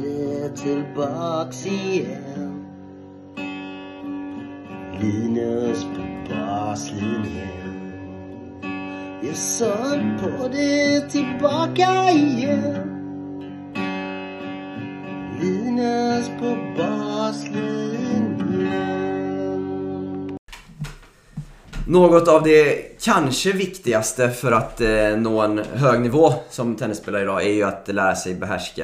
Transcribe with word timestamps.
det 0.00 0.56
tillbaks 0.56 1.66
igen. 1.66 2.66
Linus 5.00 5.84
på 5.84 6.02
baslinjen 6.28 7.62
Jag 9.22 9.36
sög 9.36 10.00
på 10.20 10.48
det 10.48 11.00
tillbaka 11.10 12.10
igen. 12.10 12.88
Linus 15.40 16.28
på 16.40 16.56
baslinjen. 16.76 17.72
Något 21.86 22.28
av 22.28 22.42
det 22.42 22.91
kanske 23.04 23.52
viktigaste 23.52 24.30
för 24.30 24.52
att 24.52 24.80
eh, 24.80 25.16
nå 25.16 25.40
en 25.40 25.58
hög 25.58 26.00
nivå 26.00 26.34
som 26.50 26.76
tennisspelare 26.76 27.22
idag 27.22 27.42
är 27.42 27.52
ju 27.52 27.62
att 27.62 27.88
lära 27.88 28.16
sig 28.16 28.34
behärska 28.34 28.82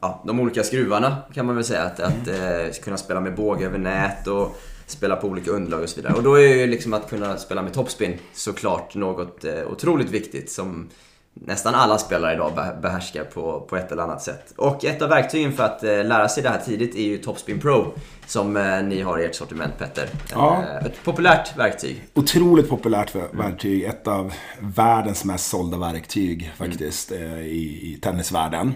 ja, 0.00 0.22
de 0.26 0.40
olika 0.40 0.62
skruvarna 0.62 1.16
kan 1.34 1.46
man 1.46 1.54
väl 1.54 1.64
säga. 1.64 1.82
Att, 1.82 2.00
att 2.00 2.28
eh, 2.28 2.82
kunna 2.82 2.96
spela 2.96 3.20
med 3.20 3.34
båge 3.34 3.66
över 3.66 3.78
nät 3.78 4.26
och 4.26 4.56
spela 4.86 5.16
på 5.16 5.28
olika 5.28 5.50
underlag 5.50 5.82
och 5.82 5.88
så 5.88 5.96
vidare. 5.96 6.14
Och 6.14 6.22
då 6.22 6.34
är 6.34 6.54
ju 6.54 6.66
liksom 6.66 6.92
att 6.92 7.10
kunna 7.10 7.36
spela 7.36 7.62
med 7.62 7.72
topspin 7.72 8.18
såklart 8.34 8.94
något 8.94 9.44
eh, 9.44 9.72
otroligt 9.72 10.10
viktigt 10.10 10.50
som 10.50 10.88
nästan 11.34 11.74
alla 11.74 11.98
spelare 11.98 12.34
idag 12.34 12.54
be- 12.54 12.78
behärskar 12.82 13.24
på, 13.24 13.60
på 13.60 13.76
ett 13.76 13.92
eller 13.92 14.02
annat 14.02 14.22
sätt. 14.22 14.52
Och 14.56 14.84
ett 14.84 15.02
av 15.02 15.08
verktygen 15.08 15.52
för 15.52 15.64
att 15.64 15.82
eh, 15.82 16.04
lära 16.04 16.28
sig 16.28 16.42
det 16.42 16.48
här 16.48 16.60
tidigt 16.66 16.94
är 16.94 17.02
ju 17.02 17.18
Topspin 17.18 17.60
Pro 17.60 17.92
som 18.26 18.56
eh, 18.56 18.82
ni 18.82 19.00
har 19.02 19.18
i 19.18 19.24
ert 19.24 19.34
sortiment 19.34 19.78
Petter. 19.78 20.08
Ja. 20.32 20.64
Eh, 20.80 20.86
ett 20.86 21.04
populärt 21.04 21.56
verktyg. 21.58 22.02
Otroligt 22.14 22.68
populärt 22.68 23.14
ver- 23.14 23.36
verktyg. 23.36 23.84
Ett 23.84 24.06
av 24.08 24.32
världens 24.60 25.24
mest 25.24 25.46
sålda 25.50 25.78
verktyg 25.78 26.52
faktiskt 26.56 27.12
eh, 27.12 27.40
i, 27.40 27.92
i 27.94 27.98
tennisvärlden. 28.02 28.74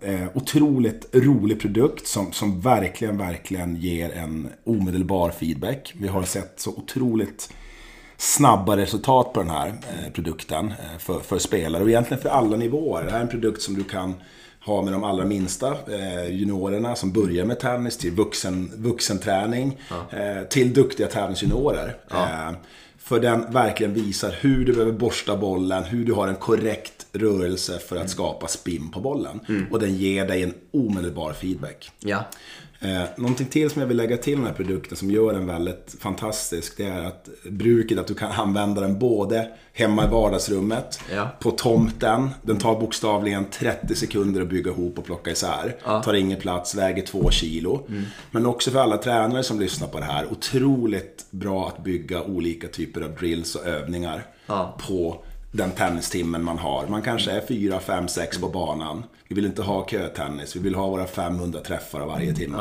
Eh, 0.00 0.22
otroligt 0.34 1.08
rolig 1.12 1.60
produkt 1.60 2.06
som, 2.06 2.32
som 2.32 2.60
verkligen, 2.60 3.18
verkligen 3.18 3.76
ger 3.76 4.10
en 4.12 4.48
omedelbar 4.66 5.30
feedback. 5.30 5.92
Vi 6.00 6.08
har 6.08 6.22
sett 6.22 6.60
så 6.60 6.70
otroligt 6.70 7.52
snabba 8.18 8.76
resultat 8.76 9.32
på 9.32 9.40
den 9.40 9.50
här 9.50 9.68
eh, 9.68 10.12
produkten 10.12 10.66
eh, 10.66 10.98
för, 10.98 11.20
för 11.20 11.38
spelare 11.38 11.82
och 11.82 11.88
egentligen 11.88 12.22
för 12.22 12.28
alla 12.28 12.56
nivåer. 12.56 13.04
Det 13.04 13.10
här 13.10 13.18
är 13.18 13.22
en 13.22 13.28
produkt 13.28 13.62
som 13.62 13.74
du 13.74 13.84
kan 13.84 14.14
ha 14.64 14.82
med 14.82 14.92
de 14.92 15.04
allra 15.04 15.24
minsta 15.24 15.76
eh, 15.92 16.30
juniorerna 16.30 16.96
som 16.96 17.12
börjar 17.12 17.44
med 17.44 17.60
tennis 17.60 17.96
till 17.96 18.12
vuxen, 18.12 18.72
vuxenträning 18.76 19.78
eh, 20.10 20.42
till 20.48 20.72
duktiga 20.74 21.06
tävlingsjuniorer. 21.06 21.96
Eh, 22.10 22.50
för 22.98 23.20
den 23.20 23.52
verkligen 23.52 23.94
visar 23.94 24.34
hur 24.40 24.64
du 24.64 24.72
behöver 24.72 24.92
borsta 24.92 25.36
bollen, 25.36 25.84
hur 25.84 26.04
du 26.04 26.12
har 26.12 26.28
en 26.28 26.36
korrekt 26.36 27.06
rörelse 27.12 27.78
för 27.78 27.96
att 27.96 28.10
skapa 28.10 28.46
spin 28.46 28.90
på 28.90 29.00
bollen. 29.00 29.40
Och 29.70 29.80
den 29.80 29.94
ger 29.94 30.26
dig 30.26 30.42
en 30.42 30.54
omedelbar 30.70 31.32
feedback. 31.32 31.90
Ja. 32.00 32.24
Eh, 32.80 33.02
någonting 33.16 33.46
till 33.46 33.70
som 33.70 33.80
jag 33.80 33.88
vill 33.88 33.96
lägga 33.96 34.16
till 34.16 34.36
den 34.36 34.46
här 34.46 34.52
produkten 34.52 34.96
som 34.96 35.10
gör 35.10 35.32
den 35.32 35.46
väldigt 35.46 35.96
fantastisk. 36.00 36.76
Det 36.76 36.84
är 36.84 37.04
att 37.04 37.28
bruket 37.50 37.98
att 37.98 38.06
du 38.06 38.14
kan 38.14 38.32
använda 38.32 38.80
den 38.80 38.98
både 38.98 39.48
hemma 39.72 40.04
i 40.04 40.08
vardagsrummet, 40.08 41.00
Ja. 41.14 41.28
på 41.40 41.50
tomten. 41.50 42.30
Den 42.42 42.58
tar 42.58 42.80
bokstavligen 42.80 43.44
30 43.50 43.94
sekunder 43.94 44.40
att 44.42 44.48
bygga 44.48 44.70
ihop 44.70 44.98
och 44.98 45.04
plocka 45.04 45.30
isär. 45.30 45.76
Tar 46.04 46.14
ingen 46.14 46.40
plats, 46.40 46.74
väger 46.74 47.02
2 47.02 47.30
kilo. 47.30 47.86
Men 48.30 48.46
också 48.46 48.70
för 48.70 48.78
alla 48.78 48.96
tränare 48.96 49.42
som 49.42 49.60
lyssnar 49.60 49.88
på 49.88 49.98
det 49.98 50.04
här. 50.04 50.26
Otroligt 50.32 51.26
bra 51.30 51.68
att 51.68 51.84
bygga 51.84 52.22
olika 52.22 52.68
typer 52.68 53.00
av 53.00 53.14
drills 53.14 53.54
och 53.54 53.66
övningar 53.66 54.26
Ja. 54.46 54.78
på 54.88 55.22
den 55.58 55.70
tennistimmen 55.70 56.44
man 56.44 56.58
har. 56.58 56.86
Man 56.86 57.02
kanske 57.02 57.30
är 57.30 57.40
4, 57.40 57.80
5, 57.80 58.08
6 58.08 58.38
på 58.38 58.48
banan. 58.48 59.04
Vi 59.28 59.34
vill 59.34 59.46
inte 59.46 59.62
ha 59.62 59.86
kötennis. 59.86 60.56
Vi 60.56 60.60
vill 60.60 60.74
ha 60.74 60.88
våra 60.88 61.06
500 61.06 61.60
träffar 61.60 62.06
varje 62.06 62.34
timme. 62.34 62.58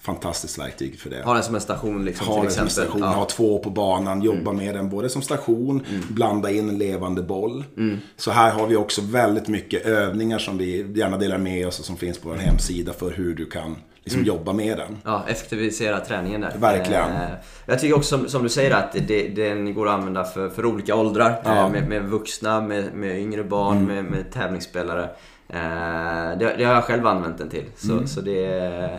Fantastiskt 0.00 0.58
verktyg 0.58 1.00
för 1.00 1.10
det. 1.10 1.22
Ha 1.22 1.34
den 1.34 1.42
som 1.42 1.54
en 1.54 1.60
station 1.60 2.04
liksom 2.04 2.26
Ha 2.26 2.42
den 2.42 2.50
som 2.50 2.66
exempel. 2.66 2.70
station, 2.70 3.00
Ja. 3.00 3.06
Mm. 3.06 3.18
ha 3.18 3.24
två 3.24 3.58
på 3.58 3.70
banan, 3.70 4.22
jobba 4.22 4.52
med 4.52 4.74
den 4.74 4.88
både 4.90 5.08
som 5.08 5.22
station, 5.22 5.86
blanda 6.10 6.50
in 6.50 6.68
en 6.68 6.78
levande 6.78 7.22
boll. 7.22 7.64
Mm. 7.76 7.98
Så 8.16 8.30
här 8.30 8.50
har 8.52 8.66
vi 8.66 8.76
också 8.76 9.02
väldigt 9.02 9.48
mycket 9.48 9.86
övningar 9.86 10.38
som 10.38 10.58
vi 10.58 10.92
gärna 10.94 11.18
delar 11.18 11.38
med 11.38 11.66
oss 11.66 11.78
och 11.78 11.84
som 11.84 11.96
finns 11.96 12.18
på 12.18 12.28
vår 12.28 12.36
hemsida 12.36 12.92
för 12.92 13.10
hur 13.10 13.34
du 13.34 13.46
kan 13.46 13.76
liksom 14.04 14.24
jobba 14.24 14.52
med 14.52 14.78
den. 14.78 14.98
Ja, 15.04 15.24
effektivisera 15.28 16.00
träningen 16.00 16.40
där. 16.40 16.52
Verkligen. 16.56 17.10
Eh, 17.10 17.28
jag 17.66 17.80
tycker 17.80 17.96
också 17.96 18.18
som, 18.18 18.28
som 18.28 18.42
du 18.42 18.48
säger 18.48 18.70
att 18.70 18.96
det, 19.08 19.28
den 19.28 19.74
går 19.74 19.88
att 19.88 19.94
använda 19.94 20.24
för, 20.24 20.48
för 20.48 20.66
olika 20.66 20.94
åldrar. 20.96 21.42
Ja. 21.44 21.50
Mm. 21.50 21.64
Eh, 21.64 21.70
med, 21.80 21.88
med 21.88 22.10
vuxna, 22.10 22.60
med, 22.60 22.94
med 22.94 23.18
yngre 23.20 23.44
barn, 23.44 23.86
med, 23.86 24.04
med 24.04 24.32
tävlingsspelare. 24.32 25.02
Eh, 25.48 26.38
det, 26.38 26.54
det 26.58 26.64
har 26.64 26.74
jag 26.74 26.84
själv 26.84 27.06
använt 27.06 27.38
den 27.38 27.48
till, 27.50 27.64
så, 27.76 27.92
Mm. 27.92 28.06
så 28.06 28.20
det, 28.20 28.48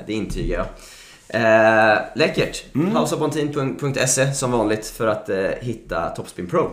det 0.08 0.14
intygar 0.14 0.58
jag. 0.58 0.66
Eh, 1.34 1.98
läckert! 2.16 2.76
Mm. 2.76 2.96
Houseofbontin.se 2.96 4.34
som 4.34 4.52
vanligt 4.52 4.86
för 4.88 5.08
att 5.08 5.30
eh, 5.30 5.38
hitta 5.62 6.10
Topspin 6.10 6.48
Pro. 6.48 6.70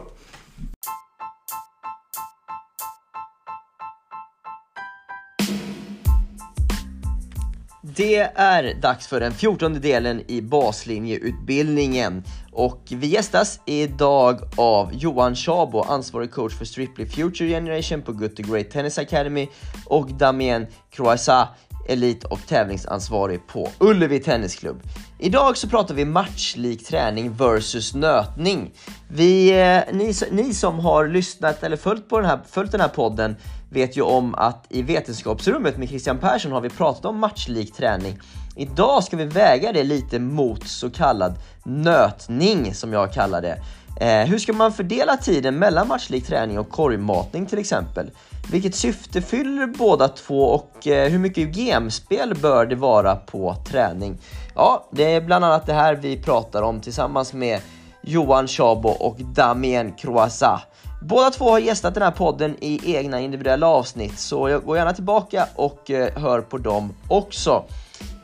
Det 7.99 8.17
är 8.35 8.75
dags 8.75 9.07
för 9.07 9.21
den 9.21 9.33
fjortonde 9.33 9.79
delen 9.81 10.23
i 10.27 10.41
baslinjeutbildningen. 10.43 12.23
Och 12.53 12.83
vi 12.91 13.07
gästas 13.07 13.61
idag 13.67 14.41
av 14.57 14.91
Johan 14.95 15.35
Chabo, 15.35 15.81
ansvarig 15.81 16.31
coach 16.31 16.59
för 16.59 16.65
Stripley 16.65 17.07
Future 17.07 17.49
Generation 17.49 18.03
på 18.03 18.13
Good 18.13 18.37
to 18.37 18.43
Great 18.43 18.71
Tennis 18.71 18.99
Academy 18.99 19.49
och 19.87 20.13
Damien 20.13 20.67
Croissat, 20.91 21.49
elit 21.89 22.25
och 22.25 22.41
tävlingsansvarig 22.47 23.47
på 23.47 23.69
Ullevi 23.79 24.21
Tennisklubb. 24.21 24.83
Idag 25.19 25.57
så 25.57 25.69
pratar 25.69 25.95
vi 25.95 26.05
matchlik 26.05 26.87
träning 26.87 27.33
versus 27.33 27.95
nötning. 27.95 28.71
Vi, 29.09 29.51
eh, 29.51 29.95
ni, 29.95 30.15
ni 30.31 30.55
som 30.55 30.79
har 30.79 31.09
lyssnat 31.09 31.63
eller 31.63 31.77
följt, 31.77 32.09
på 32.09 32.21
den 32.21 32.31
här, 32.31 32.41
följt 32.51 32.73
den 32.73 32.81
här 32.81 32.89
podden 32.89 33.37
vet 33.71 33.97
ju 33.97 34.03
om 34.03 34.35
att 34.35 34.67
i 34.69 34.83
vetenskapsrummet 34.83 35.79
med 35.79 35.89
Christian 35.89 36.19
Persson 36.19 36.53
har 36.53 36.61
vi 36.61 36.71
pratat 36.71 37.05
om 37.05 37.19
matchlik 37.19 37.75
träning. 37.75 38.19
Idag 38.57 39.05
ska 39.05 39.17
vi 39.17 39.25
väga 39.25 39.73
det 39.73 39.85
lite 39.85 40.19
mot 40.19 40.69
så 40.69 40.91
kallad 40.91 41.35
nötning 41.65 42.75
som 42.75 42.93
jag 42.93 43.13
kallar 43.13 43.43
det. 43.43 43.59
Eh, 44.01 44.25
hur 44.25 44.39
ska 44.39 44.53
man 44.53 44.73
fördela 44.73 45.17
tiden 45.17 45.59
mellan 45.59 45.89
matchlik 45.89 46.27
träning 46.27 46.59
och 46.59 46.71
korgmatning 46.71 47.47
till 47.47 47.59
exempel? 47.59 48.11
Vilket 48.51 48.75
syfte 48.75 49.23
fyller 49.23 49.67
båda 49.67 50.09
två 50.09 50.45
och 50.45 50.87
eh, 50.87 51.11
hur 51.11 51.19
mycket 51.19 51.57
gemspel 51.57 52.35
bör 52.35 52.67
det 52.67 52.77
vara 52.77 53.17
på 53.17 53.57
träning? 53.71 54.19
Ja, 54.55 54.89
det 54.91 55.15
är 55.15 55.21
bland 55.21 55.45
annat 55.45 55.67
det 55.67 55.73
här 55.73 55.95
vi 55.95 56.23
pratar 56.23 56.63
om 56.63 56.81
tillsammans 56.81 57.33
med 57.33 57.61
Johan 58.03 58.49
Chabo 58.49 58.89
och 58.89 59.17
Damien 59.19 59.93
Croissat. 59.93 60.61
Båda 61.03 61.31
två 61.31 61.51
har 61.51 61.59
gästat 61.59 61.95
den 61.95 62.03
här 62.03 62.11
podden 62.11 62.57
i 62.61 62.97
egna 62.97 63.21
individuella 63.21 63.67
avsnitt, 63.67 64.19
så 64.19 64.49
jag 64.49 64.65
går 64.65 64.77
gärna 64.77 64.93
tillbaka 64.93 65.47
och 65.55 65.91
eh, 65.91 66.17
hör 66.17 66.41
på 66.41 66.59
dem 66.59 66.95
också. 67.09 67.65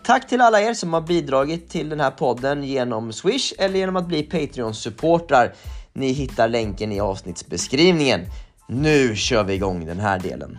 Tack 0.07 0.29
till 0.29 0.41
alla 0.41 0.61
er 0.61 0.75
som 0.75 0.93
har 0.93 1.01
bidragit 1.01 1.71
till 1.71 1.89
den 1.89 2.01
här 2.01 2.11
podden 2.11 2.65
genom 2.65 3.13
Swish 3.13 3.53
eller 3.59 3.79
genom 3.79 3.97
att 3.97 4.09
bli 4.09 4.23
Patreon-supportrar. 4.23 5.55
Ni 5.93 6.13
hittar 6.13 6.49
länken 6.49 6.93
i 6.93 7.01
avsnittsbeskrivningen. 7.01 8.21
Nu 8.69 9.17
kör 9.17 9.45
vi 9.45 9.55
igång 9.55 9.87
den 9.87 9.99
här 10.01 10.19
delen. 10.19 10.59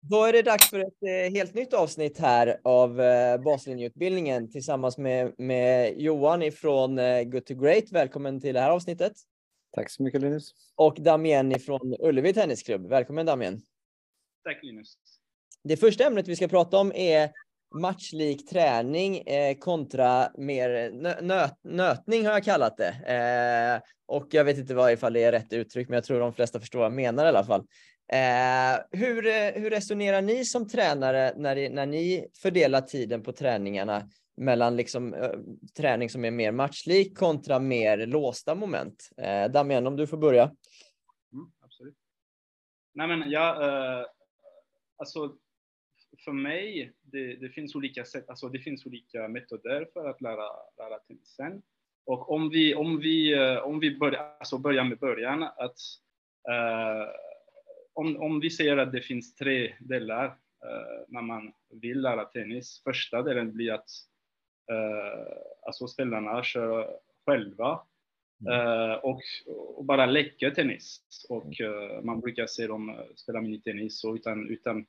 Då 0.00 0.24
är 0.24 0.32
det 0.32 0.42
dags 0.42 0.70
för 0.70 0.78
ett 0.78 1.02
eh, 1.02 1.32
helt 1.32 1.54
nytt 1.54 1.74
avsnitt 1.74 2.18
här 2.18 2.60
av 2.64 3.00
eh, 3.00 3.40
baslinjeutbildningen 3.40 4.50
tillsammans 4.50 4.98
med, 4.98 5.34
med 5.38 6.00
Johan 6.00 6.42
ifrån 6.42 6.98
eh, 6.98 7.22
Good 7.22 7.46
to 7.46 7.54
Great. 7.54 7.84
Välkommen 7.92 8.40
till 8.40 8.54
det 8.54 8.60
här 8.60 8.70
avsnittet. 8.70 9.12
Tack 9.74 9.90
så 9.90 10.02
mycket 10.02 10.20
Linus. 10.20 10.54
Och 10.76 10.96
Damien 11.00 11.52
ifrån 11.52 11.96
Ullevi 12.00 12.32
Tennisklubb. 12.32 12.86
Välkommen 12.88 13.26
Damien. 13.26 13.60
Tack 14.44 14.62
Linus. 14.62 14.94
Det 15.64 15.76
första 15.76 16.04
ämnet 16.04 16.28
vi 16.28 16.36
ska 16.36 16.48
prata 16.48 16.78
om 16.78 16.92
är 16.94 17.30
matchlik 17.74 18.48
träning 18.48 19.18
eh, 19.18 19.58
kontra 19.58 20.30
mer 20.38 20.90
nö- 20.90 21.22
nöt, 21.22 21.54
nötning 21.64 22.26
har 22.26 22.32
jag 22.32 22.44
kallat 22.44 22.76
det. 22.76 22.88
Eh, 22.88 23.90
och 24.06 24.26
jag 24.30 24.44
vet 24.44 24.58
inte 24.58 24.74
vad 24.74 24.92
ifall 24.92 25.12
det 25.12 25.22
är 25.24 25.32
rätt 25.32 25.52
uttryck, 25.52 25.88
men 25.88 25.94
jag 25.94 26.04
tror 26.04 26.20
de 26.20 26.32
flesta 26.32 26.60
förstår 26.60 26.78
vad 26.78 26.86
jag 26.86 26.92
menar 26.92 27.24
i 27.24 27.28
alla 27.28 27.44
fall. 27.44 27.60
Eh, 28.12 28.98
hur, 29.00 29.26
eh, 29.26 29.62
hur 29.62 29.70
resonerar 29.70 30.22
ni 30.22 30.44
som 30.44 30.68
tränare 30.68 31.32
när, 31.36 31.70
när 31.70 31.86
ni 31.86 32.28
fördelar 32.42 32.80
tiden 32.80 33.22
på 33.22 33.32
träningarna 33.32 34.08
mellan 34.36 34.76
liksom, 34.76 35.14
eh, 35.14 35.30
träning 35.76 36.10
som 36.10 36.24
är 36.24 36.30
mer 36.30 36.52
matchlik 36.52 37.18
kontra 37.18 37.58
mer 37.58 38.06
låsta 38.06 38.54
moment? 38.54 39.10
Eh, 39.16 39.50
Damien, 39.50 39.86
om 39.86 39.96
du 39.96 40.06
får 40.06 40.16
börja. 40.16 40.42
Mm, 40.42 41.50
absolut. 41.60 41.94
Nej 42.94 43.08
men 43.08 43.30
jag, 43.30 43.56
alltså 44.98 45.36
för 46.24 46.32
mig, 46.32 46.92
det, 47.02 47.36
det 47.36 47.48
finns 47.48 47.74
olika 47.74 48.04
sätt, 48.04 48.28
alltså 48.28 48.48
det 48.48 48.58
finns 48.58 48.86
olika 48.86 49.28
metoder 49.28 49.88
för 49.92 50.08
att 50.08 50.20
lära, 50.20 50.48
lära 50.76 50.98
tennisen. 50.98 51.62
Och 52.06 52.32
om 52.32 52.50
vi, 52.50 52.74
om 52.74 53.00
vi, 53.00 53.32
eh, 53.32 53.58
om 53.58 53.80
vi 53.80 53.98
börjar, 53.98 54.36
alltså 54.38 54.58
börjar 54.58 54.84
med 54.84 54.98
början, 54.98 55.42
att 55.42 55.78
uh, 56.48 57.08
om, 57.92 58.16
om 58.16 58.40
vi 58.40 58.50
säger 58.50 58.76
att 58.76 58.92
det 58.92 59.00
finns 59.00 59.34
tre 59.34 59.74
delar 59.80 60.26
uh, 60.26 61.04
när 61.08 61.22
man 61.22 61.52
vill 61.70 62.00
lära 62.00 62.24
tennis. 62.24 62.80
Första 62.84 63.22
delen 63.22 63.52
blir 63.52 63.72
att 63.72 63.88
uh, 64.72 65.36
alltså 65.66 65.86
spelarna 65.86 66.42
kör 66.42 66.98
själva 67.26 67.80
uh, 68.46 68.92
och, 68.92 69.20
och, 69.76 69.84
bara 69.84 70.06
leker 70.06 70.50
tennis. 70.50 71.00
Och 71.28 71.52
man 72.02 72.20
brukar 72.20 72.46
se 72.46 72.66
dem 72.66 72.96
spela 73.16 73.40
minitennis 73.40 74.04
och 74.04 74.14
utan, 74.14 74.50
utan, 74.50 74.86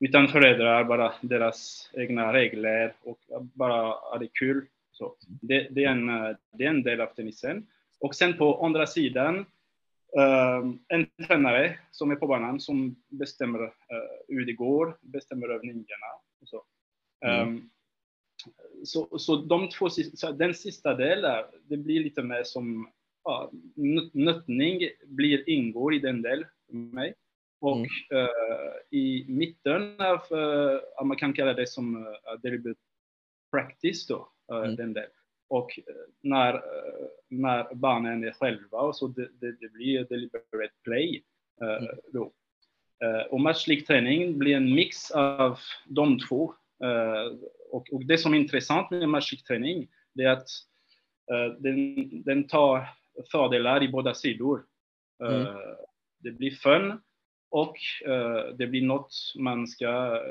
utan 0.00 0.28
föräldrar, 0.28 0.84
bara 0.84 1.12
deras 1.20 1.90
egna 1.94 2.32
regler 2.32 2.94
och 3.02 3.18
bara 3.54 3.82
ha 3.82 4.18
det 4.18 4.28
kul. 4.32 4.66
Så 4.92 5.16
det, 5.42 5.68
det, 5.70 5.84
är 5.84 5.90
en, 5.90 6.36
det 6.52 6.64
är 6.64 6.70
en 6.70 6.82
del 6.82 7.00
av 7.00 7.06
tennisen. 7.06 7.66
Och 8.00 8.14
sen 8.14 8.36
på 8.36 8.64
andra 8.64 8.86
sidan 8.86 9.46
Uh, 10.18 10.74
en 10.88 11.06
tränare 11.26 11.78
som 11.90 12.10
är 12.10 12.16
på 12.16 12.26
banan 12.26 12.60
som 12.60 12.96
bestämmer 13.08 13.62
uh, 13.62 13.70
hur 14.28 14.46
det 14.46 14.52
går, 14.52 14.98
bestämmer 15.00 15.48
övningarna. 15.48 16.06
Och 16.40 16.48
så. 16.48 16.62
Mm. 17.24 17.70
Så, 18.84 19.18
så 19.18 19.36
de 19.36 19.68
två 19.68 19.88
så 19.90 20.32
den 20.32 20.54
sista 20.54 20.94
delen, 20.94 21.44
det 21.68 21.76
blir 21.76 22.04
lite 22.04 22.22
mer 22.22 22.42
som 22.42 22.88
ja, 23.24 23.50
nötning 24.12 24.80
blir, 25.06 25.48
ingår 25.48 25.94
i 25.94 25.98
den 25.98 26.22
delen 26.22 26.48
för 26.66 26.76
mig. 26.76 27.14
Och 27.60 27.76
mm. 27.76 27.88
uh, 28.12 28.98
i 28.98 29.24
mitten 29.28 30.00
av, 30.00 30.38
uh, 30.38 31.04
man 31.04 31.16
kan 31.16 31.32
kalla 31.32 31.52
det 31.52 31.66
som 31.66 32.06
uh, 32.06 32.40
deliberate 32.42 32.80
practice 33.50 34.06
då, 34.06 34.28
mm. 34.52 34.76
den 34.76 34.92
delen. 34.92 35.10
Och 35.48 35.80
när, 36.20 36.62
när 37.28 37.74
barnen 37.74 38.24
är 38.24 38.32
själva 38.32 38.78
och 38.78 38.96
så 38.96 39.06
det, 39.06 39.28
det, 39.40 39.52
det 39.52 39.68
blir 39.72 40.04
deliberate 40.04 40.74
play 40.84 41.22
mm. 41.60 41.88
då. 42.12 42.32
Och 43.30 43.40
matchlik 43.40 43.86
träning 43.86 44.38
blir 44.38 44.56
en 44.56 44.74
mix 44.74 45.10
av 45.10 45.58
de 45.86 46.18
två. 46.18 46.54
Och, 47.72 47.92
och 47.92 48.06
det 48.06 48.18
som 48.18 48.34
är 48.34 48.38
intressant 48.38 48.90
med 48.90 49.08
matchlik 49.08 49.44
träning 49.44 49.88
det 50.12 50.22
är 50.22 50.30
att 50.30 50.48
den, 51.58 52.22
den 52.22 52.46
tar 52.46 52.88
fördelar 53.30 53.82
i 53.82 53.88
båda 53.88 54.14
sidor. 54.14 54.64
Mm. 55.22 55.46
Det 56.18 56.30
blir 56.30 56.50
fun 56.50 57.00
och 57.50 57.76
det 58.54 58.66
blir 58.66 58.82
något 58.82 59.14
man 59.38 59.66
ska 59.66 60.22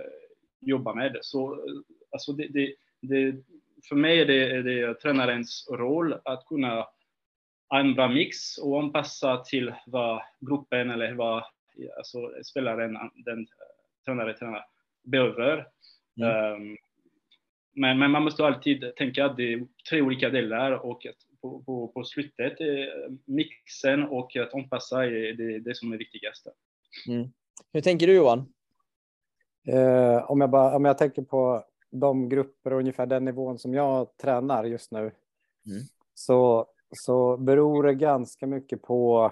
jobba 0.61 0.93
med. 0.93 1.17
Så 1.21 1.65
alltså 2.11 2.31
det, 2.31 2.47
det, 2.47 2.75
det 3.01 3.43
för 3.89 3.95
mig 3.95 4.21
är 4.21 4.25
det, 4.25 4.51
är 4.51 4.63
det 4.63 4.93
tränarens 4.93 5.67
roll 5.71 6.15
att 6.25 6.45
kunna 6.45 6.87
ha 7.69 7.79
en 7.79 7.93
bra 7.93 8.07
mix 8.07 8.57
och 8.57 8.79
anpassa 8.79 9.37
till 9.37 9.73
vad 9.85 10.21
gruppen 10.39 10.89
eller 10.89 11.13
vad 11.13 11.43
alltså, 11.97 12.31
spelaren, 12.43 12.97
den 13.25 13.47
tränare, 14.05 14.33
tränare 14.33 14.63
behöver. 15.03 15.67
Mm. 16.21 16.53
Um, 16.53 16.77
men, 17.73 17.99
men, 17.99 18.11
man 18.11 18.23
måste 18.23 18.45
alltid 18.45 18.95
tänka 18.95 19.25
att 19.25 19.37
det 19.37 19.53
är 19.53 19.67
tre 19.89 20.01
olika 20.01 20.29
delar 20.29 20.71
och 20.71 21.05
att 21.05 21.15
på, 21.41 21.63
på, 21.63 21.87
på 21.87 22.03
slutet 22.03 22.57
mixen 23.25 24.03
och 24.03 24.35
att 24.35 24.53
anpassa 24.53 25.05
är 25.05 25.33
det, 25.33 25.59
det 25.59 25.75
som 25.75 25.93
är 25.93 25.97
viktigast. 25.97 26.47
Mm. 27.07 27.29
Hur 27.73 27.81
tänker 27.81 28.07
du 28.07 28.13
Johan? 28.13 28.53
Eh, 29.67 30.31
om, 30.31 30.41
jag 30.41 30.49
bara, 30.49 30.75
om 30.75 30.85
jag 30.85 30.97
tänker 30.97 31.21
på 31.21 31.65
de 31.91 32.29
grupper 32.29 32.73
och 32.73 32.79
ungefär 32.79 33.05
den 33.05 33.25
nivån 33.25 33.59
som 33.59 33.73
jag 33.73 34.17
tränar 34.17 34.63
just 34.63 34.91
nu 34.91 34.99
mm. 34.99 35.81
så, 36.13 36.67
så 36.91 37.37
beror 37.37 37.83
det 37.83 37.93
ganska 37.93 38.47
mycket 38.47 38.81
på 38.81 39.31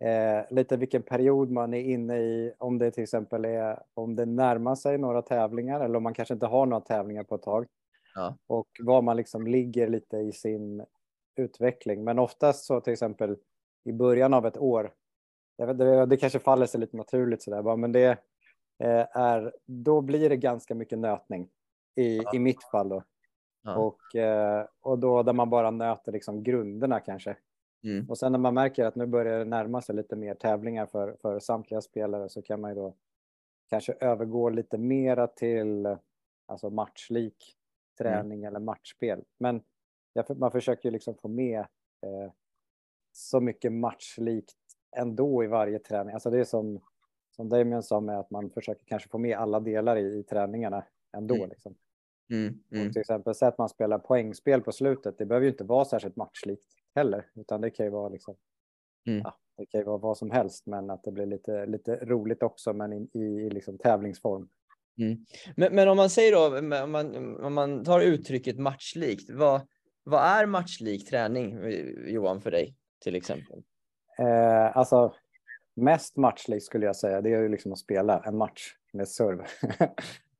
eh, 0.00 0.44
lite 0.50 0.76
vilken 0.76 1.02
period 1.02 1.50
man 1.50 1.74
är 1.74 1.80
inne 1.80 2.18
i. 2.18 2.52
Om 2.58 2.78
det 2.78 2.90
till 2.90 3.02
exempel 3.02 3.44
är 3.44 3.82
om 3.94 4.16
det 4.16 4.26
närmar 4.26 4.74
sig 4.74 4.98
några 4.98 5.22
tävlingar 5.22 5.80
eller 5.80 5.96
om 5.96 6.02
man 6.02 6.14
kanske 6.14 6.34
inte 6.34 6.46
har 6.46 6.66
några 6.66 6.80
tävlingar 6.80 7.24
på 7.24 7.34
ett 7.34 7.42
tag. 7.42 7.66
Ja. 8.14 8.36
Och 8.46 8.68
var 8.80 9.02
man 9.02 9.16
liksom 9.16 9.46
ligger 9.46 9.88
lite 9.88 10.16
i 10.16 10.32
sin 10.32 10.84
utveckling. 11.36 12.04
Men 12.04 12.18
oftast 12.18 12.64
så 12.64 12.80
till 12.80 12.92
exempel 12.92 13.36
i 13.84 13.92
början 13.92 14.34
av 14.34 14.46
ett 14.46 14.58
år. 14.58 14.92
Det, 15.56 16.06
det 16.06 16.16
kanske 16.16 16.38
faller 16.38 16.66
sig 16.66 16.80
lite 16.80 16.96
naturligt 16.96 17.42
sådär, 17.42 17.76
men 17.76 17.92
det 17.92 18.18
eh, 18.78 19.06
är, 19.12 19.52
då 19.66 20.00
blir 20.00 20.28
det 20.28 20.36
ganska 20.36 20.74
mycket 20.74 20.98
nötning 20.98 21.48
i, 21.94 22.16
ja. 22.16 22.30
i 22.34 22.38
mitt 22.38 22.64
fall 22.64 22.88
då. 22.88 23.02
Ja. 23.62 23.76
Och, 23.76 24.16
eh, 24.16 24.66
och 24.80 24.98
då 24.98 25.22
där 25.22 25.32
man 25.32 25.50
bara 25.50 25.70
nöter 25.70 26.12
liksom 26.12 26.42
grunderna 26.42 27.00
kanske. 27.00 27.36
Mm. 27.88 28.06
Och 28.08 28.18
sen 28.18 28.32
när 28.32 28.38
man 28.38 28.54
märker 28.54 28.84
att 28.84 28.94
nu 28.94 29.06
börjar 29.06 29.38
det 29.38 29.44
närma 29.44 29.82
sig 29.82 29.94
lite 29.94 30.16
mer 30.16 30.34
tävlingar 30.34 30.86
för, 30.86 31.16
för 31.22 31.38
samtliga 31.38 31.80
spelare 31.80 32.28
så 32.28 32.42
kan 32.42 32.60
man 32.60 32.70
ju 32.70 32.74
då 32.74 32.94
kanske 33.70 33.92
övergå 34.00 34.48
lite 34.48 34.78
mera 34.78 35.26
till 35.26 35.96
alltså 36.46 36.70
matchlik 36.70 37.56
träning 37.98 38.38
mm. 38.38 38.48
eller 38.48 38.60
matchspel. 38.60 39.24
Men 39.38 39.62
man 40.36 40.50
försöker 40.50 40.90
liksom 40.90 41.14
få 41.14 41.28
med 41.28 41.58
eh, 42.02 42.32
så 43.12 43.40
mycket 43.40 43.72
matchlikt 43.72 44.56
ändå 44.96 45.44
i 45.44 45.46
varje 45.46 45.78
träning. 45.78 46.14
Alltså 46.14 46.30
det 46.30 46.40
är 46.40 46.44
som, 46.44 46.80
som 47.36 47.48
Damien 47.48 47.82
sa 47.82 48.00
med 48.00 48.18
att 48.18 48.30
man 48.30 48.50
försöker 48.50 48.84
kanske 48.84 49.08
få 49.08 49.18
med 49.18 49.38
alla 49.38 49.60
delar 49.60 49.96
i, 49.96 50.18
i 50.18 50.22
träningarna 50.22 50.84
ändå. 51.16 51.34
Mm. 51.34 51.48
Liksom. 51.48 51.74
Mm, 52.30 52.60
mm. 52.72 52.92
till 52.92 53.00
exempel 53.00 53.34
så 53.34 53.46
att 53.46 53.58
man 53.58 53.68
spelar 53.68 53.98
poängspel 53.98 54.62
på 54.62 54.72
slutet. 54.72 55.18
Det 55.18 55.26
behöver 55.26 55.44
ju 55.44 55.50
inte 55.50 55.64
vara 55.64 55.84
särskilt 55.84 56.16
matchlikt 56.16 56.77
heller, 56.98 57.26
utan 57.34 57.60
det 57.60 57.70
kan 57.70 57.86
ju 57.86 57.92
vara 57.92 58.08
liksom. 58.08 58.36
Mm. 59.06 59.20
Ja, 59.24 59.38
det 59.56 59.66
kan 59.66 59.80
ju 59.80 59.84
vara 59.84 59.98
vad 59.98 60.18
som 60.18 60.30
helst, 60.30 60.66
men 60.66 60.90
att 60.90 61.04
det 61.04 61.12
blir 61.12 61.26
lite, 61.26 61.66
lite 61.66 61.96
roligt 61.96 62.42
också, 62.42 62.72
men 62.72 62.92
i, 62.92 63.08
i 63.18 63.50
liksom 63.50 63.78
tävlingsform. 63.78 64.48
Mm. 64.98 65.18
Men, 65.56 65.74
men 65.74 65.88
om 65.88 65.96
man 65.96 66.10
säger 66.10 66.32
då, 66.32 66.58
om 66.84 66.90
man, 66.92 67.36
om 67.44 67.54
man 67.54 67.84
tar 67.84 68.00
uttrycket 68.00 68.58
matchlikt, 68.58 69.30
vad, 69.30 69.60
vad 70.04 70.22
är 70.22 70.46
matchlik 70.46 71.10
träning, 71.10 71.58
Johan, 72.06 72.40
för 72.40 72.50
dig 72.50 72.74
till 73.02 73.14
exempel? 73.16 73.62
Eh, 74.18 74.76
alltså, 74.76 75.14
mest 75.76 76.16
matchlikt 76.16 76.64
skulle 76.64 76.86
jag 76.86 76.96
säga, 76.96 77.20
det 77.20 77.34
är 77.34 77.42
ju 77.42 77.48
liksom 77.48 77.72
att 77.72 77.78
spela 77.78 78.22
en 78.24 78.36
match 78.36 78.74
med 78.92 79.08
serve. 79.08 79.46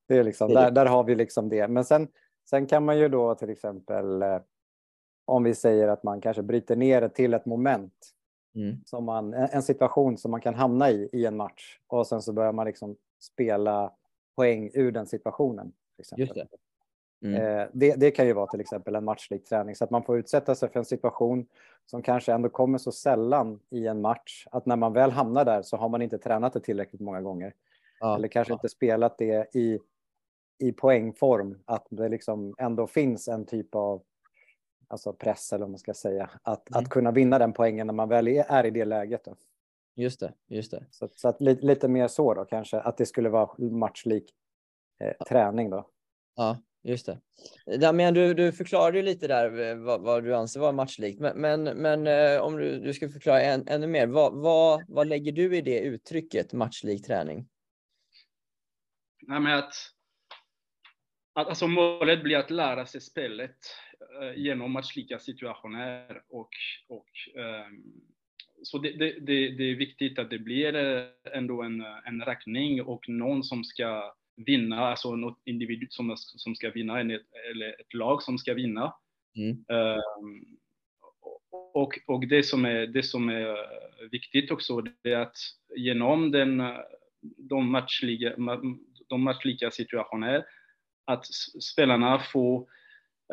Det 0.08 0.16
är 0.16 0.24
liksom, 0.24 0.48
där, 0.54 0.70
där 0.70 0.86
har 0.86 1.04
vi 1.04 1.14
liksom 1.14 1.48
det. 1.48 1.68
Men 1.68 1.84
sen, 1.84 2.08
sen 2.50 2.66
kan 2.66 2.84
man 2.84 2.98
ju 2.98 3.08
då 3.08 3.34
till 3.34 3.50
exempel 3.50 4.22
eh, 4.22 4.38
om 5.28 5.44
vi 5.44 5.54
säger 5.54 5.88
att 5.88 6.02
man 6.02 6.20
kanske 6.20 6.42
bryter 6.42 6.76
ner 6.76 7.00
det 7.00 7.08
till 7.08 7.34
ett 7.34 7.46
moment. 7.46 8.14
Mm. 8.54 8.76
Som 8.84 9.04
man, 9.04 9.34
en 9.34 9.62
situation 9.62 10.18
som 10.18 10.30
man 10.30 10.40
kan 10.40 10.54
hamna 10.54 10.90
i 10.90 11.08
i 11.12 11.26
en 11.26 11.36
match 11.36 11.78
och 11.86 12.06
sen 12.06 12.22
så 12.22 12.32
börjar 12.32 12.52
man 12.52 12.66
liksom 12.66 12.96
spela 13.20 13.92
poäng 14.36 14.70
ur 14.74 14.92
den 14.92 15.06
situationen. 15.06 15.72
Just 16.16 16.34
det. 16.34 16.46
Mm. 17.22 17.42
Eh, 17.42 17.68
det, 17.72 17.94
det, 17.94 18.10
kan 18.10 18.26
ju 18.26 18.32
vara 18.32 18.46
till 18.46 18.60
exempel 18.60 18.94
en 18.94 19.04
matchlik 19.04 19.44
träning 19.44 19.74
så 19.74 19.84
att 19.84 19.90
man 19.90 20.02
får 20.02 20.18
utsätta 20.18 20.54
sig 20.54 20.68
för 20.68 20.78
en 20.78 20.84
situation 20.84 21.46
som 21.86 22.02
kanske 22.02 22.32
ändå 22.32 22.48
kommer 22.48 22.78
så 22.78 22.92
sällan 22.92 23.60
i 23.70 23.86
en 23.86 24.00
match 24.00 24.46
att 24.50 24.66
när 24.66 24.76
man 24.76 24.92
väl 24.92 25.10
hamnar 25.10 25.44
där 25.44 25.62
så 25.62 25.76
har 25.76 25.88
man 25.88 26.02
inte 26.02 26.18
tränat 26.18 26.52
det 26.52 26.60
tillräckligt 26.60 27.00
många 27.00 27.20
gånger. 27.20 27.54
Ja, 28.00 28.16
Eller 28.16 28.28
kanske 28.28 28.52
ja. 28.52 28.54
inte 28.54 28.68
spelat 28.68 29.18
det 29.18 29.56
i 29.56 29.78
i 30.58 30.72
poängform, 30.72 31.58
att 31.64 31.86
det 31.90 32.08
liksom 32.08 32.54
ändå 32.58 32.86
finns 32.86 33.28
en 33.28 33.46
typ 33.46 33.74
av 33.74 34.02
alltså 34.88 35.12
press, 35.12 35.52
eller 35.52 35.64
vad 35.64 35.70
man 35.70 35.78
ska 35.78 35.94
säga, 35.94 36.30
att, 36.42 36.70
mm. 36.70 36.84
att 36.84 36.90
kunna 36.90 37.10
vinna 37.10 37.38
den 37.38 37.52
poängen 37.52 37.86
när 37.86 37.94
man 37.94 38.08
väl 38.08 38.28
är, 38.28 38.44
är 38.48 38.66
i 38.66 38.70
det 38.70 38.84
läget. 38.84 39.24
Då. 39.24 39.36
Just 39.94 40.20
det, 40.20 40.32
just 40.46 40.70
det. 40.70 40.84
Så, 40.90 41.08
så 41.14 41.28
att 41.28 41.40
lite, 41.40 41.66
lite 41.66 41.88
mer 41.88 42.08
så 42.08 42.34
då 42.34 42.44
kanske, 42.44 42.80
att 42.80 42.96
det 42.96 43.06
skulle 43.06 43.28
vara 43.28 43.50
matchlik 43.58 44.34
eh, 45.00 45.26
träning 45.26 45.70
då. 45.70 45.90
Ja, 46.36 46.62
just 46.82 47.06
det. 47.06 47.20
Damian, 47.78 48.14
du, 48.14 48.34
du 48.34 48.52
förklarade 48.52 48.96
ju 48.96 49.02
lite 49.02 49.28
där 49.28 49.70
eh, 49.70 49.76
vad, 49.76 50.00
vad 50.00 50.24
du 50.24 50.34
anser 50.34 50.60
vara 50.60 50.72
matchlikt, 50.72 51.20
men, 51.20 51.40
men, 51.40 51.62
men 51.64 52.06
eh, 52.06 52.40
om 52.40 52.56
du, 52.56 52.80
du 52.80 52.94
ska 52.94 53.08
förklara 53.08 53.42
än, 53.42 53.68
ännu 53.68 53.86
mer, 53.86 54.06
vad, 54.06 54.34
vad, 54.34 54.84
vad 54.88 55.06
lägger 55.06 55.32
du 55.32 55.56
i 55.56 55.60
det 55.60 55.80
uttrycket 55.80 56.52
matchlik 56.52 57.06
träning? 57.06 57.48
Nej, 59.26 59.40
men 59.40 59.58
att 59.58 59.74
alltså 61.32 61.66
målet 61.66 62.22
blir 62.22 62.36
att 62.36 62.50
lära 62.50 62.86
sig 62.86 63.00
spelet 63.00 63.56
genom 64.36 64.72
matchlika 64.72 65.18
situationer. 65.18 66.22
Och, 66.28 66.50
och, 66.88 67.08
um, 67.34 68.02
så 68.62 68.78
det, 68.78 68.92
det, 68.92 69.12
det, 69.20 69.50
det, 69.50 69.64
är 69.64 69.76
viktigt 69.76 70.18
att 70.18 70.30
det 70.30 70.38
blir 70.38 70.74
eh, 70.74 71.04
ändå 71.32 71.62
en, 71.62 71.84
en 72.04 72.22
räkning 72.22 72.82
och 72.82 73.08
någon 73.08 73.44
som 73.44 73.64
ska 73.64 74.14
vinna, 74.36 74.80
alltså 74.80 75.16
något 75.16 75.40
individ 75.44 75.86
som, 75.90 76.16
som 76.16 76.54
ska 76.54 76.70
vinna, 76.70 77.00
eller 77.00 77.80
ett 77.80 77.94
lag 77.94 78.22
som 78.22 78.38
ska 78.38 78.54
vinna. 78.54 78.94
Mm. 79.36 79.64
Um, 79.68 80.58
och, 81.74 81.98
och 82.06 82.28
det, 82.28 82.42
som 82.42 82.64
är, 82.64 82.86
det 82.86 83.02
som 83.02 83.28
är 83.28 83.56
viktigt 84.10 84.50
också, 84.50 84.80
det 84.80 85.12
är 85.12 85.18
att 85.18 85.36
genom 85.76 86.30
den, 86.30 86.62
de 87.20 87.70
matchlika, 87.70 88.34
de 89.08 89.22
matchlika 89.22 89.70
situationer 89.70 90.44
att 91.04 91.26
spelarna 91.62 92.18
får 92.18 92.66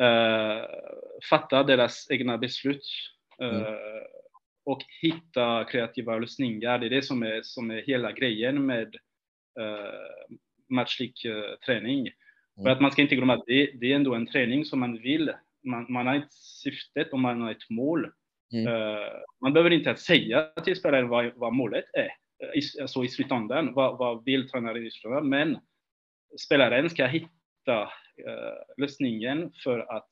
uh, 0.02 0.64
fatta 1.30 1.62
deras 1.62 2.10
egna 2.10 2.38
beslut. 2.38 2.82
Uh, 3.42 3.48
mm. 3.48 3.74
och 4.64 4.82
hitta 5.02 5.64
kreativa 5.64 6.18
lösningar. 6.18 6.78
Det 6.78 6.86
är 6.86 6.90
det 6.90 7.02
som 7.02 7.22
är, 7.22 7.42
som 7.42 7.70
är 7.70 7.82
hela 7.82 8.12
grejen 8.12 8.66
med 8.66 8.94
uh, 9.60 10.36
matchlik 10.68 11.24
uh, 11.24 11.54
träning. 11.66 12.00
Mm. 12.00 12.12
För 12.62 12.70
att 12.70 12.80
man 12.80 12.90
ska 12.90 13.02
inte 13.02 13.16
glömma 13.16 13.34
att 13.34 13.46
det, 13.46 13.70
det 13.80 13.92
är 13.92 13.96
ändå 13.96 14.14
en 14.14 14.26
träning 14.26 14.64
som 14.64 14.80
man 14.80 14.98
vill. 14.98 15.32
Man, 15.64 15.86
man 15.88 16.06
har 16.06 16.16
ett 16.16 16.32
syfte 16.32 17.08
och 17.12 17.18
man 17.18 17.40
har 17.40 17.50
ett 17.50 17.70
mål. 17.70 18.10
Mm. 18.52 18.72
Uh, 18.72 19.08
man 19.40 19.52
behöver 19.52 19.70
inte 19.70 19.96
säga 19.96 20.52
till 20.64 20.76
spelaren 20.76 21.08
vad, 21.08 21.32
vad 21.34 21.54
målet 21.54 21.84
är, 21.92 22.08
i, 22.54 22.80
alltså 22.80 23.04
i 23.04 23.08
slutändan. 23.08 23.74
Vad, 23.74 23.98
vad 23.98 24.24
vill 24.24 24.50
tränaren 24.50 24.86
i 24.86 24.90
slutändan? 24.90 25.28
Men 25.28 25.58
spelaren 26.46 26.90
ska 26.90 27.06
hitta 27.06 27.28
uh, 27.72 27.88
lösningen 28.76 29.52
för 29.64 29.96
att 29.96 30.10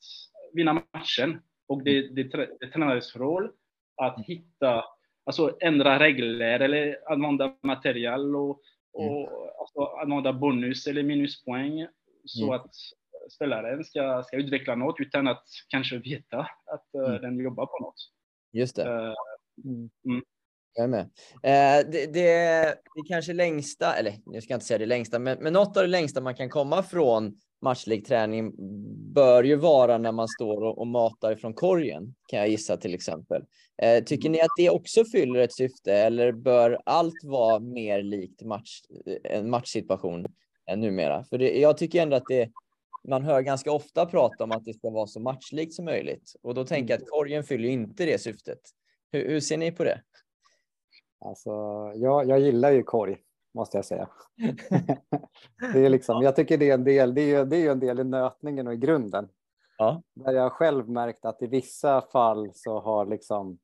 vinna 0.53 0.73
matchen. 0.73 1.41
Och 1.67 1.83
det, 1.83 2.01
det, 2.15 2.23
det 2.23 2.65
är 2.65 2.71
tränarens 2.71 3.15
roll 3.15 3.51
att 3.95 4.25
hitta, 4.25 4.85
alltså 5.25 5.57
ändra 5.61 5.99
regler 5.99 6.59
eller 6.59 7.11
använda 7.11 7.57
material 7.63 8.35
och, 8.35 8.61
och 8.93 9.21
mm. 9.21 9.49
alltså, 9.59 9.85
använda 10.01 10.33
bonus 10.33 10.87
eller 10.87 11.03
minuspoäng 11.03 11.87
så 12.25 12.43
mm. 12.43 12.55
att 12.55 12.71
spelaren 13.31 13.83
ska, 13.83 14.23
ska 14.23 14.37
utveckla 14.37 14.75
något 14.75 14.95
utan 14.99 15.27
att 15.27 15.43
kanske 15.67 15.97
veta 15.97 16.39
att 16.65 17.01
uh, 17.01 17.09
mm. 17.09 17.21
den 17.21 17.39
jobbar 17.39 17.65
på 17.65 17.83
något. 17.83 18.11
Just 18.51 18.75
det. 18.75 18.89
Uh, 18.89 19.13
mm. 20.05 20.23
Jag 20.75 20.83
är 20.83 20.87
med. 20.87 21.01
Eh, 21.43 21.91
det, 21.91 22.13
det, 22.13 22.65
det 22.95 23.07
kanske 23.07 23.33
längsta, 23.33 23.93
eller 23.93 24.13
jag 24.25 24.43
ska 24.43 24.53
inte 24.53 24.65
säga 24.65 24.77
det 24.77 24.85
längsta, 24.85 25.19
men, 25.19 25.37
men 25.41 25.53
något 25.53 25.77
av 25.77 25.83
det 25.83 25.89
längsta 25.89 26.21
man 26.21 26.35
kan 26.35 26.49
komma 26.49 26.83
från 26.83 27.39
matchlikträning 27.65 28.53
bör 29.13 29.43
ju 29.43 29.55
vara 29.55 29.97
när 29.97 30.11
man 30.11 30.27
står 30.27 30.63
och, 30.63 30.77
och 30.77 30.87
matar 30.87 31.35
från 31.35 31.53
korgen, 31.53 32.15
kan 32.27 32.39
jag 32.39 32.49
gissa 32.49 32.77
till 32.77 32.93
exempel. 32.93 33.45
Eh, 33.81 34.03
tycker 34.03 34.29
ni 34.29 34.41
att 34.41 34.55
det 34.57 34.69
också 34.69 35.05
fyller 35.05 35.39
ett 35.39 35.53
syfte 35.53 35.93
eller 35.93 36.31
bör 36.31 36.81
allt 36.85 37.23
vara 37.23 37.59
mer 37.59 38.01
likt 38.01 38.43
match, 38.43 38.81
en 39.23 39.49
matchsituation 39.49 40.25
än 40.65 40.79
numera? 40.79 41.23
För 41.23 41.37
det, 41.37 41.59
jag 41.59 41.77
tycker 41.77 42.01
ändå 42.01 42.15
att 42.15 42.27
det, 42.29 42.49
man 43.07 43.23
hör 43.23 43.41
ganska 43.41 43.71
ofta 43.71 44.05
prata 44.05 44.43
om 44.43 44.51
att 44.51 44.65
det 44.65 44.73
ska 44.73 44.89
vara 44.89 45.07
så 45.07 45.19
matchlikt 45.19 45.73
som 45.73 45.85
möjligt 45.85 46.35
och 46.41 46.53
då 46.53 46.65
tänker 46.65 46.93
jag 46.93 47.01
att 47.01 47.09
korgen 47.09 47.43
fyller 47.43 47.69
inte 47.69 48.05
det 48.05 48.21
syftet. 48.21 48.59
Hur, 49.11 49.27
hur 49.27 49.39
ser 49.39 49.57
ni 49.57 49.71
på 49.71 49.83
det? 49.83 50.01
Alltså, 51.25 51.49
jag, 51.95 52.29
jag 52.29 52.39
gillar 52.39 52.71
ju 52.71 52.83
korg 52.83 53.17
måste 53.55 53.77
jag 53.77 53.85
säga. 53.85 54.09
det 55.73 55.85
är 55.85 55.89
liksom, 55.89 56.21
jag 56.21 56.35
tycker 56.35 56.57
det 56.57 56.69
är 56.69 56.73
en 56.73 56.83
del, 56.83 57.13
det 57.13 57.21
är, 57.21 57.45
det 57.45 57.57
är 57.57 57.71
en 57.71 57.79
del 57.79 57.99
i 57.99 58.03
nötningen 58.03 58.67
och 58.67 58.73
i 58.73 58.77
grunden. 58.77 59.29
Ja. 59.77 60.01
Där 60.13 60.33
jag 60.33 60.51
själv 60.51 60.89
märkt 60.89 61.25
att 61.25 61.41
i 61.41 61.47
vissa 61.47 62.01
fall 62.01 62.51
så 62.53 62.79
har 62.79 63.05
liksom 63.05 63.57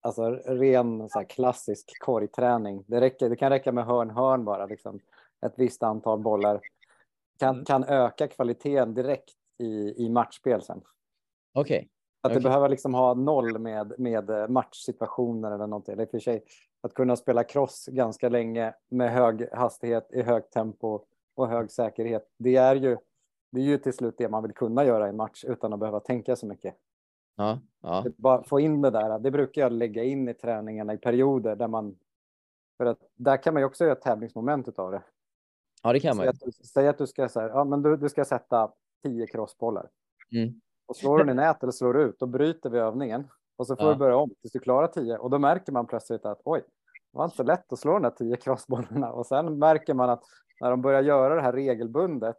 alltså 0.00 0.30
ren 0.30 1.08
så 1.08 1.24
klassisk 1.24 1.98
korgträning. 2.00 2.84
Det, 2.86 3.00
räcker, 3.00 3.28
det 3.28 3.36
kan 3.36 3.50
räcka 3.50 3.72
med 3.72 3.84
hörn-hörn 3.84 4.44
bara, 4.44 4.66
liksom. 4.66 5.00
ett 5.46 5.54
visst 5.56 5.82
antal 5.82 6.18
bollar. 6.20 6.60
Kan, 7.38 7.54
mm. 7.54 7.64
kan 7.64 7.84
öka 7.84 8.28
kvaliteten 8.28 8.94
direkt 8.94 9.34
i, 9.58 10.04
i 10.04 10.08
matchspel 10.08 10.62
sen. 10.62 10.82
Okej. 11.52 11.76
Okay. 11.76 11.88
Att 12.20 12.30
okay. 12.30 12.42
det 12.42 12.48
behöver 12.48 12.68
liksom 12.68 12.94
ha 12.94 13.14
noll 13.14 13.58
med, 13.58 13.92
med 13.98 14.50
matchsituationer 14.50 15.50
eller 15.50 15.66
någonting. 15.66 16.00
Är 16.00 16.06
för 16.06 16.18
sig 16.18 16.44
att 16.82 16.94
kunna 16.94 17.16
spela 17.16 17.44
cross 17.44 17.86
ganska 17.86 18.28
länge 18.28 18.74
med 18.88 19.12
hög 19.12 19.48
hastighet 19.52 20.08
i 20.12 20.22
högt 20.22 20.52
tempo 20.52 21.00
och 21.34 21.48
hög 21.48 21.70
säkerhet. 21.70 22.30
Det 22.38 22.56
är 22.56 22.74
ju, 22.74 22.96
det 23.50 23.60
är 23.60 23.64
ju 23.64 23.78
till 23.78 23.92
slut 23.92 24.14
det 24.18 24.28
man 24.28 24.42
vill 24.42 24.52
kunna 24.52 24.84
göra 24.84 25.08
i 25.08 25.12
match 25.12 25.44
utan 25.44 25.72
att 25.72 25.80
behöva 25.80 26.00
tänka 26.00 26.36
så 26.36 26.46
mycket. 26.46 26.74
Ja, 27.36 27.60
ja. 27.80 28.04
Bara 28.16 28.42
få 28.42 28.60
in 28.60 28.82
det 28.82 28.90
där. 28.90 29.18
Det 29.18 29.30
brukar 29.30 29.62
jag 29.62 29.72
lägga 29.72 30.04
in 30.04 30.28
i 30.28 30.34
träningarna 30.34 30.94
i 30.94 30.98
perioder 30.98 31.56
där 31.56 31.68
man. 31.68 31.96
För 32.76 32.86
att 32.86 32.98
där 33.14 33.42
kan 33.42 33.54
man 33.54 33.60
ju 33.60 33.66
också 33.66 33.84
göra 33.84 33.94
tävlingsmoment 33.94 34.78
av 34.78 34.92
det. 34.92 35.02
Ja, 35.82 35.92
det 35.92 36.00
kan 36.00 36.16
man. 36.16 36.24
Säg 36.24 36.48
att, 36.48 36.66
säg 36.66 36.88
att 36.88 36.98
du 36.98 37.06
ska 37.06 37.28
så 37.28 37.40
här, 37.40 37.48
ja, 37.48 37.64
men 37.64 37.82
du, 37.82 37.96
du 37.96 38.08
ska 38.08 38.24
sätta 38.24 38.72
tio 39.02 39.26
crossbollar. 39.26 39.90
Mm. 40.32 40.60
Och 40.86 40.96
slår 40.96 41.18
du 41.18 41.24
den 41.24 41.38
i 41.38 41.42
nät 41.42 41.62
eller 41.62 41.72
slår 41.72 41.94
du 41.94 42.02
ut, 42.02 42.18
då 42.18 42.26
bryter 42.26 42.70
vi 42.70 42.78
övningen. 42.78 43.28
Och 43.56 43.66
så 43.66 43.76
får 43.76 43.86
ja. 43.86 43.92
du 43.92 43.98
börja 43.98 44.16
om 44.16 44.30
tills 44.40 44.52
du 44.52 44.58
klarar 44.58 44.86
tio. 44.86 45.18
Och 45.18 45.30
då 45.30 45.38
märker 45.38 45.72
man 45.72 45.86
plötsligt 45.86 46.24
att 46.24 46.40
oj, 46.44 46.60
det 47.12 47.18
var 47.18 47.24
inte 47.24 47.36
så 47.36 47.42
lätt 47.42 47.72
att 47.72 47.78
slå 47.78 47.92
de 47.92 48.02
där 48.02 48.10
tio 48.10 48.36
crossbollarna. 48.36 49.12
Och 49.12 49.26
sen 49.26 49.58
märker 49.58 49.94
man 49.94 50.10
att 50.10 50.22
när 50.60 50.70
de 50.70 50.82
börjar 50.82 51.02
göra 51.02 51.34
det 51.34 51.42
här 51.42 51.52
regelbundet 51.52 52.36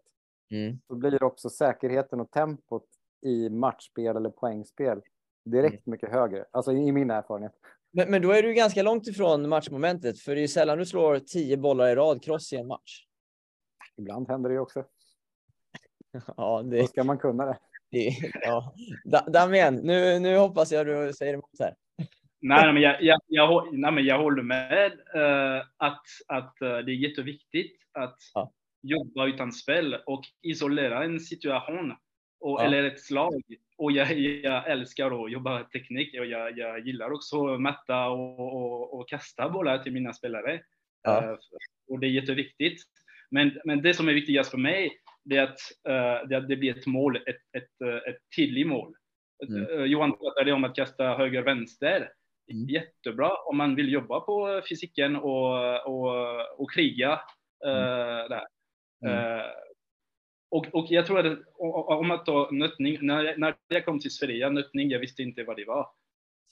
mm. 0.51 0.79
så 0.88 0.96
blir 0.96 1.24
också 1.24 1.50
säkerheten 1.50 2.20
och 2.20 2.32
tempot 2.32 2.86
i 3.25 3.50
matchspel 3.50 4.15
eller 4.17 4.29
poängspel 4.29 5.01
direkt 5.46 5.88
mm. 5.88 5.91
mycket 5.91 6.12
högre. 6.12 6.46
Alltså 6.51 6.72
i 6.72 6.91
min 6.91 7.12
erfarenhet. 7.12 7.53
Men, 7.91 8.12
men 8.12 8.22
då 8.22 8.32
är 8.32 8.43
du 8.43 8.53
ganska 8.53 8.84
långt 8.84 9.08
ifrån 9.08 9.50
matchmomentet, 9.50 10.20
för 10.20 10.36
det 10.36 10.43
är 10.43 10.48
sällan 10.48 10.77
du 10.77 10.86
slår 10.86 11.20
tio 11.20 11.58
bollar 11.58 11.89
i 11.89 11.96
rad 11.96 12.24
cross 12.24 12.53
i 12.53 12.55
en 12.55 12.67
match. 12.67 13.05
Ibland 13.98 14.29
händer 14.29 14.50
det 14.50 14.53
ju 14.53 14.60
också. 14.60 14.84
ja, 16.38 16.63
det... 16.63 16.82
Då 16.82 16.88
ska 16.88 17.03
man 17.03 17.17
kunna 17.17 17.46
det 17.46 17.58
ja. 18.41 18.73
Damien, 19.27 19.75
nu, 19.75 20.19
nu 20.19 20.38
hoppas 20.38 20.71
jag 20.71 20.85
du 20.85 21.13
säger 21.13 21.33
emot 21.33 21.59
här. 21.59 21.73
Nej, 22.45 22.73
men 22.73 22.81
jag, 22.81 23.03
jag, 23.03 23.19
jag, 23.27 23.73
nej, 23.73 23.91
men 23.91 24.05
jag 24.05 24.19
håller 24.19 24.43
med 24.43 24.91
uh, 25.15 25.65
att, 25.77 26.03
att 26.27 26.57
uh, 26.62 26.77
det 26.77 26.91
är 26.91 27.09
jätteviktigt 27.09 27.77
att 27.93 28.17
ja. 28.33 28.51
jobba 28.81 29.27
utan 29.27 29.51
spel 29.51 29.97
och 30.05 30.21
isolera 30.41 31.03
en 31.03 31.19
situation 31.19 31.91
och, 32.39 32.62
ja. 32.62 32.65
eller 32.65 32.83
ett 32.83 33.01
slag. 33.01 33.41
Och 33.77 33.91
jag, 33.91 34.19
jag 34.19 34.71
älskar 34.71 35.25
att 35.25 35.31
jobba 35.31 35.63
teknik 35.63 36.19
och 36.19 36.25
jag, 36.25 36.57
jag 36.57 36.88
gillar 36.88 37.12
också 37.12 37.47
att 37.47 37.62
mäta 37.62 38.07
och, 38.07 38.39
och, 38.39 39.00
och, 39.00 39.09
kasta 39.09 39.50
bollar 39.50 39.77
till 39.77 39.93
mina 39.93 40.13
spelare. 40.13 40.62
Ja. 41.03 41.23
Uh, 41.23 41.38
och 41.88 42.00
det 42.00 42.07
är 42.07 42.12
jätteviktigt. 42.12 42.81
Men, 43.29 43.59
men 43.65 43.81
det 43.81 43.93
som 43.93 44.09
är 44.09 44.13
viktigast 44.13 44.51
för 44.51 44.57
mig 44.57 44.91
det 45.25 45.38
är 45.38 45.44
att, 45.44 45.60
uh, 45.89 46.30
det, 46.30 46.38
att 46.38 46.48
det 46.48 46.56
blir 46.56 46.77
ett 46.77 46.86
mål, 46.86 47.15
ett, 47.15 47.58
ett, 47.58 47.88
uh, 47.88 47.96
ett 47.96 48.18
tydligt 48.36 48.68
mål. 48.68 48.94
Mm. 49.50 49.68
Uh, 49.68 49.86
Johan 49.86 50.18
pratade 50.18 50.53
om 50.53 50.63
att 50.63 50.75
kasta 50.75 51.18
höger-vänster. 51.18 52.10
Mm. 52.51 52.70
Jättebra 52.70 53.32
om 53.46 53.58
man 53.58 53.75
vill 53.75 53.94
jobba 53.94 54.20
på 54.20 54.62
fysiken 54.70 55.15
och, 55.15 55.88
och, 55.88 56.62
och 56.62 56.72
kriga 56.72 57.20
mm. 57.65 58.30
där. 58.30 58.44
Mm. 59.06 59.51
och, 60.51 60.68
och 60.74 60.86
jag 60.89 61.06
tror 61.06 61.20
att 61.20 61.39
om 62.00 62.08
man 62.08 62.24
tar 62.24 62.51
nötning, 62.51 62.98
när, 63.01 63.38
när 63.38 63.56
jag 63.68 63.86
kom 63.86 64.00
till 64.00 64.12
Sverige, 64.12 64.50
nötning, 64.50 64.89
jag 64.89 65.00
visste 65.00 65.24
inte 65.24 65.44
vad 65.44 65.56
det 65.56 65.65
var. 65.65 65.88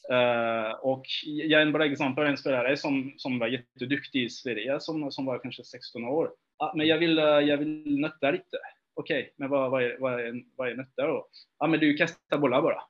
Uh, 0.09 0.71
och 0.71 1.05
jag 1.23 1.61
är 1.61 1.65
en 1.65 1.71
bra 1.71 1.85
exempel, 1.85 2.27
en 2.27 2.37
spelare 2.37 2.77
som, 2.77 3.13
som 3.17 3.39
var 3.39 3.47
jätteduktig 3.47 4.23
i 4.23 4.29
Sverige, 4.29 4.79
som, 4.79 5.11
som 5.11 5.25
var 5.25 5.39
kanske 5.39 5.63
16 5.63 6.03
år. 6.03 6.31
Men 6.75 6.87
jag 6.87 6.97
vill, 6.97 7.19
uh, 7.19 7.25
jag 7.25 7.57
vill 7.57 7.99
nötta 7.99 8.31
lite. 8.31 8.57
Okej, 8.93 9.21
okay, 9.21 9.31
men 9.35 9.49
vad, 9.49 9.71
vad, 9.71 9.83
är, 9.83 9.97
vad, 9.99 10.19
är, 10.19 10.43
vad 10.55 10.69
är 10.69 10.75
nötta 10.75 11.07
då? 11.07 11.27
Ja, 11.59 11.67
men 11.67 11.79
du 11.79 11.93
kastar 11.93 12.37
bollar 12.37 12.61
bara. 12.61 12.81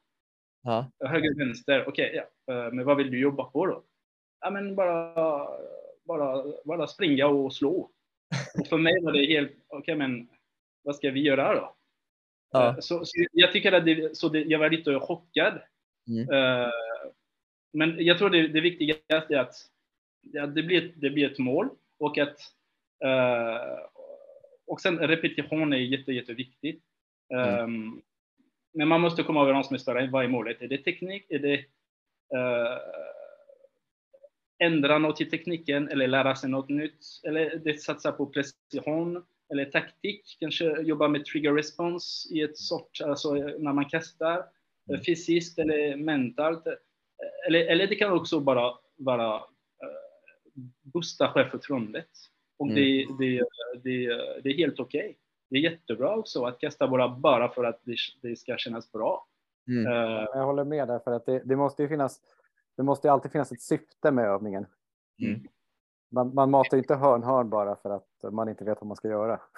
Ja. 0.63 0.92
Höger, 1.06 1.38
vänster, 1.38 1.88
okej, 1.88 2.10
okay, 2.10 2.22
ja. 2.46 2.66
Uh, 2.66 2.74
men 2.74 2.86
vad 2.86 2.98
vill 2.98 3.12
du 3.12 3.20
jobba 3.20 3.44
på 3.44 3.66
då? 3.66 3.84
Ja, 4.42 4.50
men 4.50 4.75
bara, 4.75 5.48
bara, 6.04 6.44
bara 6.66 6.88
springa 6.88 7.28
och 7.28 7.54
slå. 7.54 7.90
Och 8.60 8.68
för 8.68 8.78
mig 8.78 9.04
var 9.04 9.12
det 9.12 9.25
helt, 9.25 9.51
okej, 9.68 9.80
okay, 9.80 9.96
men 9.96 10.28
vad 10.84 10.96
ska 10.96 11.12
vi 11.12 11.22
göra 11.22 11.56
då? 11.56 11.75
Ja. 12.51 12.75
Så, 12.80 13.06
så, 13.06 13.25
jag 13.32 13.51
tycker 13.51 13.72
att 13.72 13.86
det, 13.86 14.18
så 14.18 14.30
det, 14.30 14.42
jag 14.42 14.60
var 14.60 14.70
lite 14.70 15.00
chockad. 15.00 15.62
Mm 16.08 16.72
men 17.74 18.06
jag 18.06 18.18
tror 18.18 18.30
det, 18.30 18.48
det 18.48 18.62
viktigaste 18.62 19.36
är 19.36 19.40
att 19.40 19.56
det, 20.56 20.63
blir, 20.63 20.94
det 20.96 21.10
blir 21.10 21.32
ett 21.32 21.40
mål 21.40 21.70
och 22.00 22.18
att 22.18 22.38
och 24.67 24.81
sen 24.81 25.00
repetition 25.00 25.74
är 25.74 25.77
jätte, 25.77 26.12
jätteviktigt. 26.12 26.84
Mm. 27.34 27.63
Um, 27.63 28.01
men 28.74 28.88
man 28.88 29.01
måste 29.01 29.24
komma 29.24 29.41
överens 29.41 29.72
med 29.72 29.81
spelaren. 29.81 30.12
Vad 30.12 30.24
är 30.24 30.27
målet? 30.27 30.62
Är 30.62 30.67
det 30.67 30.77
teknik? 30.77 31.25
Är 31.29 31.39
det 31.39 31.58
uh, 32.38 32.77
ändra 34.63 34.98
något 34.98 35.22
i 35.22 35.25
tekniken 35.25 35.88
eller 35.88 36.08
lära 36.08 36.36
sig 36.36 36.50
något 36.50 36.70
nytt? 36.70 37.05
Eller 37.24 37.55
det 37.55 37.81
satsa 37.81 38.12
på 38.12 38.25
precision 38.25 39.25
eller 39.51 39.65
taktik? 39.65 40.38
Kanske 40.39 40.81
jobba 40.81 41.08
med 41.08 41.25
trigger 41.25 41.53
response 41.53 42.34
i 42.34 42.41
ett 42.41 42.58
sort, 42.58 43.01
alltså 43.03 43.34
när 43.34 43.74
man 43.74 43.89
kastar 43.89 44.46
mm. 44.89 45.01
fysiskt 45.01 45.60
eller 45.60 45.96
mentalt 45.96 46.63
eller, 47.48 47.65
eller 47.65 47.88
det 47.88 47.96
kan 47.96 48.12
också 48.12 48.39
bara 48.39 48.74
vara 48.98 49.36
uh, 49.36 49.43
boosta 50.81 51.31
självförtroendet. 51.31 52.10
Och 52.62 52.68
mm. 52.68 52.75
det, 52.75 53.08
det, 53.20 53.44
det, 53.84 54.08
det 54.44 54.50
är 54.50 54.58
helt 54.58 54.80
okej. 54.80 55.01
Okay. 55.01 55.15
Det 55.50 55.56
är 55.58 55.72
jättebra 55.72 56.18
också 56.18 56.44
att 56.46 56.60
kasta 56.60 56.88
bara, 56.88 57.10
bara 57.10 57.50
för 57.50 57.63
att 57.63 57.82
det, 57.84 57.96
det 58.22 58.36
ska 58.36 58.58
kännas 58.58 58.91
bra. 58.91 59.27
Mm. 59.68 59.88
Uh, 59.88 60.25
jag 60.34 60.46
håller 60.46 60.63
med 60.63 60.88
där, 60.88 61.00
för 61.00 61.12
att 61.12 61.25
det, 61.25 61.41
det 61.46 61.56
måste 61.56 61.84
ju 61.84 61.89
finnas. 61.89 62.22
Det 62.77 62.84
måste 62.84 63.12
alltid 63.12 63.32
finnas 63.32 63.51
ett 63.51 63.62
syfte 63.62 64.12
med 64.12 64.25
övningen. 64.25 64.65
Mm. 65.22 65.41
Man, 66.12 66.34
man 66.34 66.51
matar 66.51 66.77
inte 66.77 66.96
hörn 66.96 67.24
hörn 67.24 67.50
bara 67.50 67.75
för 67.75 67.89
att 67.89 68.34
man 68.34 68.50
inte 68.50 68.63
vet 68.63 68.82
vad 68.82 68.88
man 68.88 68.98
ska 68.98 69.08
göra. 69.08 69.39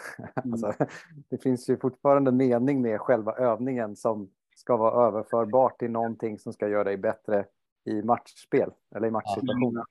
Mm. 0.43 0.53
alltså, 0.53 0.86
det 1.29 1.38
finns 1.38 1.69
ju 1.69 1.77
fortfarande 1.77 2.31
mening 2.31 2.81
med 2.81 3.01
själva 3.01 3.33
övningen 3.33 3.95
som 3.95 4.29
ska 4.55 4.77
vara 4.77 5.07
överförbar 5.07 5.69
till 5.79 5.91
någonting 5.91 6.39
som 6.39 6.53
ska 6.53 6.67
göra 6.67 6.83
dig 6.83 6.98
bättre 6.98 7.45
i 7.86 8.01
matchspel 8.01 8.72
eller 8.95 9.07
i 9.07 9.12
matchsituationer. 9.12 9.83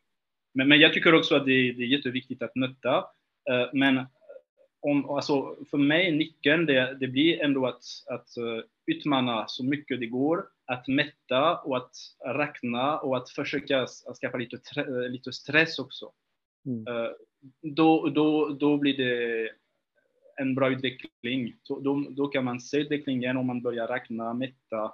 Men, 0.55 0.69
men 0.69 0.81
jag 0.81 0.93
tycker 0.93 1.15
också 1.15 1.35
att 1.35 1.47
det, 1.47 1.73
det 1.73 1.83
är 1.83 1.97
jätteviktigt 1.97 2.43
att 2.43 2.55
nötta. 2.55 2.97
Eh, 3.51 3.69
men 3.73 4.07
om, 4.81 5.11
alltså, 5.11 5.57
för 5.71 5.79
mig, 5.79 6.13
nyckeln, 6.13 6.67
det, 6.67 6.97
det 7.01 7.09
blir 7.09 7.41
ändå 7.41 7.67
att, 7.67 7.83
att 8.11 8.29
utmana 8.87 9.45
så 9.49 9.65
mycket 9.65 10.01
det 10.01 10.07
går, 10.07 10.45
att 10.67 10.89
mätta 10.89 11.57
och 11.59 11.77
att 11.77 11.91
räkna 12.27 12.99
och 12.99 13.17
att 13.17 13.31
försöka 13.31 13.87
skaffa 14.21 14.39
lite, 14.39 14.59
lite 15.09 15.33
stress 15.33 15.79
också. 15.79 16.13
Mm. 16.67 17.13
Då, 17.63 18.09
då, 18.09 18.49
då 18.49 18.77
blir 18.77 18.97
det 18.97 19.51
en 20.37 20.55
bra 20.55 20.71
utveckling. 20.71 21.57
Så 21.63 21.81
då, 21.81 22.07
då 22.11 22.29
kan 22.29 22.45
man 22.45 22.61
se 22.61 22.79
utvecklingen 22.79 23.37
om 23.37 23.47
man 23.47 23.63
börjar 23.63 23.89
räkna, 23.89 24.35
mätta 24.35 24.93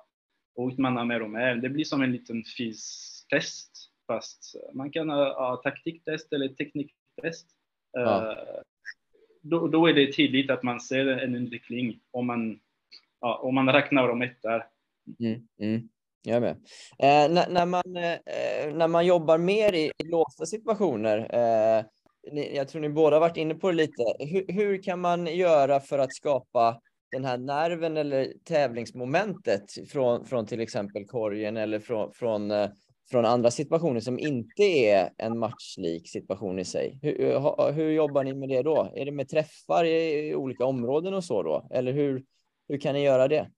och 0.55 0.69
utmana 0.69 1.05
mer 1.05 1.23
och 1.23 1.31
mer. 1.31 1.55
Det 1.55 1.69
blir 1.69 1.85
som 1.85 2.03
en 2.03 2.13
liten 2.13 2.45
fystest, 2.45 3.78
fast 4.09 4.57
man 4.75 4.91
kan 4.91 5.11
ha 5.11 5.61
taktiktest 5.65 6.33
eller 6.33 6.49
tekniktest. 6.49 7.47
Ja. 7.93 8.01
Uh, 8.01 8.63
då, 9.43 9.69
då, 9.69 9.87
är 9.87 9.93
det 9.93 10.13
tydligt 10.13 10.51
att 10.51 10.63
man 10.63 10.81
ser 10.81 11.07
en 11.07 11.35
utveckling 11.35 12.01
om 12.11 12.27
man, 12.27 12.61
ja, 13.21 13.41
om 13.43 13.55
man 13.55 13.73
räknar 13.73 14.09
och 14.09 14.19
mäter. 14.19 14.67
Mm, 15.21 15.41
mm. 15.61 15.89
Jag 16.23 16.43
med. 16.43 16.51
Eh, 16.99 17.33
när, 17.33 17.49
när, 17.49 17.67
man, 17.67 17.97
eh, 17.97 18.75
när 18.75 18.89
man 18.89 19.07
jobbar 19.07 19.39
mer 19.39 19.73
i, 19.73 19.93
i 19.99 20.05
låsta 20.05 20.47
situationer, 20.47 21.19
eh, 21.31 21.85
jag 22.55 22.69
tror 22.69 22.81
ni 22.81 22.89
båda 22.89 23.19
varit 23.19 23.37
inne 23.37 23.55
på 23.55 23.71
det 23.71 23.77
lite. 23.77 24.03
Hur, 24.19 24.53
hur, 24.53 24.83
kan 24.83 25.01
man 25.01 25.27
göra 25.27 25.81
för 25.81 25.99
att 25.99 26.15
skapa 26.15 26.81
den 27.11 27.25
här 27.25 27.39
nerven 27.39 27.97
eller 27.97 28.33
tävlingsmomentet 28.45 29.65
från, 29.93 30.27
från 30.27 30.47
till 30.47 30.61
exempel 30.61 31.07
korgen 31.07 31.57
eller 31.57 31.79
från, 31.79 32.13
från, 32.13 32.51
eh, 32.51 32.69
från 33.11 33.25
andra 33.25 33.51
situationer 33.51 34.01
som 34.01 34.19
inte 34.19 34.63
är 34.63 35.11
en 35.19 35.39
matchlik 35.39 36.09
situation 36.09 36.59
i 36.59 36.65
sig? 36.65 36.99
Hur, 37.03 37.73
hur 37.73 37.91
jobbar 37.91 38.25
ni 38.25 38.35
med 38.35 38.49
det 38.49 38.63
då? 38.63 38.93
Är 38.97 39.05
det 39.05 39.13
med 39.13 39.29
träffar 39.29 39.85
i 39.85 40.35
olika 40.35 40.65
områden 40.65 41.15
och 41.15 41.25
så 41.25 41.43
då? 41.43 41.69
Eller 41.71 41.93
hur, 41.93 42.25
hur 42.69 42.79
kan 42.79 42.95
ni 42.95 43.05
göra 43.05 43.29
det? 43.29 43.51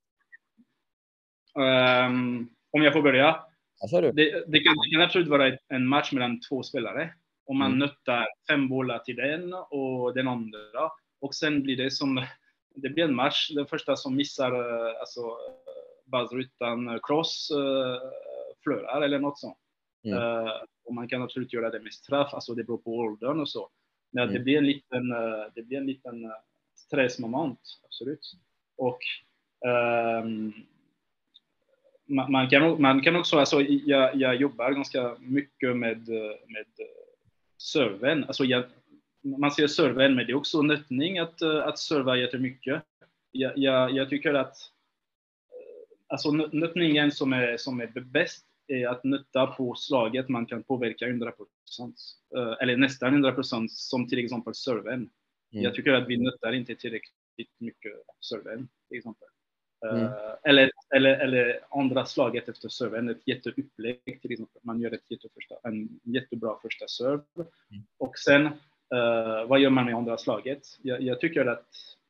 Um, 1.54 2.48
om 2.70 2.82
jag 2.82 2.92
får 2.92 3.02
börja. 3.02 3.44
Ja, 3.80 4.00
det, 4.00 4.10
det, 4.46 4.60
kan, 4.60 4.76
det, 4.76 4.90
kan, 4.92 5.02
absolut 5.02 5.28
vara 5.28 5.58
en 5.68 5.86
match 5.86 6.12
mellan 6.12 6.40
två 6.40 6.62
spelare 6.62 7.10
och 7.46 7.56
man 7.56 7.66
mm. 7.66 7.78
nöttar 7.78 8.26
fem 8.50 8.68
bollar 8.68 8.98
till 8.98 9.16
den 9.16 9.54
och 9.54 10.14
den 10.14 10.28
andra. 10.28 10.90
Och 11.20 11.34
sen 11.34 11.62
blir 11.62 11.76
det 11.76 11.90
som, 11.90 12.26
det 12.74 12.88
blir 12.88 13.04
en 13.04 13.14
match. 13.14 13.50
Den 13.54 13.66
första 13.66 13.96
som 13.96 14.16
missar 14.16 14.52
eh, 14.52 15.00
alltså, 15.00 15.20
buzzer 16.04 16.38
utan 16.38 17.00
cross 17.02 17.50
förlorar 18.64 19.02
eller 19.02 19.18
något 19.18 19.38
sånt. 19.38 19.58
Mm. 20.04 20.18
Uh, 20.18 20.50
och 20.84 20.94
man 20.94 21.08
kan 21.08 21.22
absolut 21.22 21.52
göra 21.52 21.70
det 21.70 21.80
med 21.80 21.92
straff, 21.92 22.34
alltså 22.34 22.54
det 22.54 22.64
beror 22.64 22.78
på 22.78 22.96
åldern 22.96 23.40
och 23.40 23.48
så. 23.48 23.68
Men 24.12 24.22
mm. 24.22 24.34
det 24.34 24.40
blir 24.40 24.58
en 24.58 24.66
liten, 24.66 25.12
uh, 25.12 25.46
det 25.54 25.62
blir 25.62 25.78
en 25.78 25.86
liten 25.86 26.32
stressmoment, 26.76 27.60
absolut. 27.84 28.32
Och 28.76 28.98
um, 30.24 30.52
man, 32.06 32.32
man, 32.32 32.48
kan, 32.48 32.82
man 32.82 33.02
kan 33.02 33.16
också, 33.16 33.38
alltså 33.38 33.60
jag, 33.62 34.16
jag 34.16 34.36
jobbar 34.36 34.72
ganska 34.72 35.16
mycket 35.18 35.76
med, 35.76 36.08
med 36.46 36.66
servern. 37.58 38.24
Alltså 38.24 38.44
jag, 38.44 38.64
man 39.22 39.50
ser 39.50 39.66
servern, 39.66 40.14
men 40.14 40.26
det 40.26 40.32
är 40.32 40.36
också 40.36 40.62
nötning 40.62 41.18
att, 41.18 41.42
eh, 41.42 41.66
att 41.66 41.78
serva 41.78 42.16
jättemycket. 42.16 42.82
Jag, 43.30 43.58
jag, 43.58 43.90
jag 43.90 44.10
tycker 44.10 44.34
att 44.34 44.56
eh, 45.50 45.96
alltså 46.08 46.30
nötningen 46.30 47.12
som 47.12 47.32
är, 47.32 47.56
som 47.56 47.80
är 47.80 47.86
bäst 48.00 48.46
är 48.70 48.88
att 48.88 49.04
nötta 49.04 49.46
på 49.46 49.74
slaget 49.74 50.28
man 50.28 50.46
kan 50.46 50.62
påverka 50.62 51.06
100 51.06 51.32
eh, 52.36 52.54
eller 52.60 52.76
nästan 52.76 53.12
100 53.12 53.42
som 53.68 54.08
till 54.08 54.24
exempel 54.24 54.54
servern. 54.54 55.08
Mm. 55.52 55.64
Jag 55.64 55.74
tycker 55.74 55.92
att 55.92 56.08
vi 56.08 56.16
nöttar 56.16 56.52
inte 56.52 56.74
tillräckligt 56.74 57.58
mycket 57.58 57.92
servern, 58.20 58.68
till 58.88 58.98
exempel. 58.98 59.28
Mm. 59.86 60.02
Uh, 60.02 60.12
eller, 60.44 60.70
eller, 60.94 61.18
eller 61.18 61.60
andra 61.70 62.06
slaget 62.06 62.48
efter 62.48 62.68
servern, 62.68 63.08
ett 63.08 63.28
jätteupplägg 63.28 64.18
till 64.22 64.32
exempel. 64.32 64.60
Man 64.64 64.80
gör 64.80 64.94
ett 64.94 65.10
jätteförsta, 65.10 65.54
en 65.62 66.00
jättebra 66.02 66.58
första 66.62 66.88
serve. 66.88 67.22
Mm. 67.36 67.82
Och 67.98 68.18
sen, 68.18 68.46
uh, 68.46 69.48
vad 69.48 69.60
gör 69.60 69.70
man 69.70 69.84
med 69.84 69.94
andra 69.94 70.18
slaget? 70.18 70.62
Jag, 70.82 71.00
jag, 71.02 71.20
tycker 71.20 71.46
att 71.46 71.68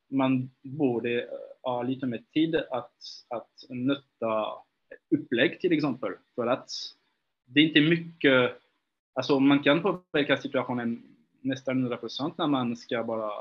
man 0.09 0.49
borde 0.61 1.29
ha 1.61 1.83
lite 1.83 2.05
mer 2.05 2.23
tid 2.33 2.55
att, 2.55 2.95
att 3.29 3.51
nötta 3.69 4.47
upplägg 5.15 5.59
till 5.59 5.73
exempel. 5.73 6.11
För 6.35 6.47
att 6.47 6.69
det 7.45 7.59
är 7.59 7.63
inte 7.63 7.81
mycket, 7.81 8.51
alltså 9.13 9.39
man 9.39 9.63
kan 9.63 9.81
påverka 9.81 10.37
situationen 10.37 11.03
nästan 11.41 11.77
100 11.79 11.97
procent 11.97 12.37
när 12.37 12.47
man 12.47 12.75
ska 12.75 13.03
bara 13.03 13.31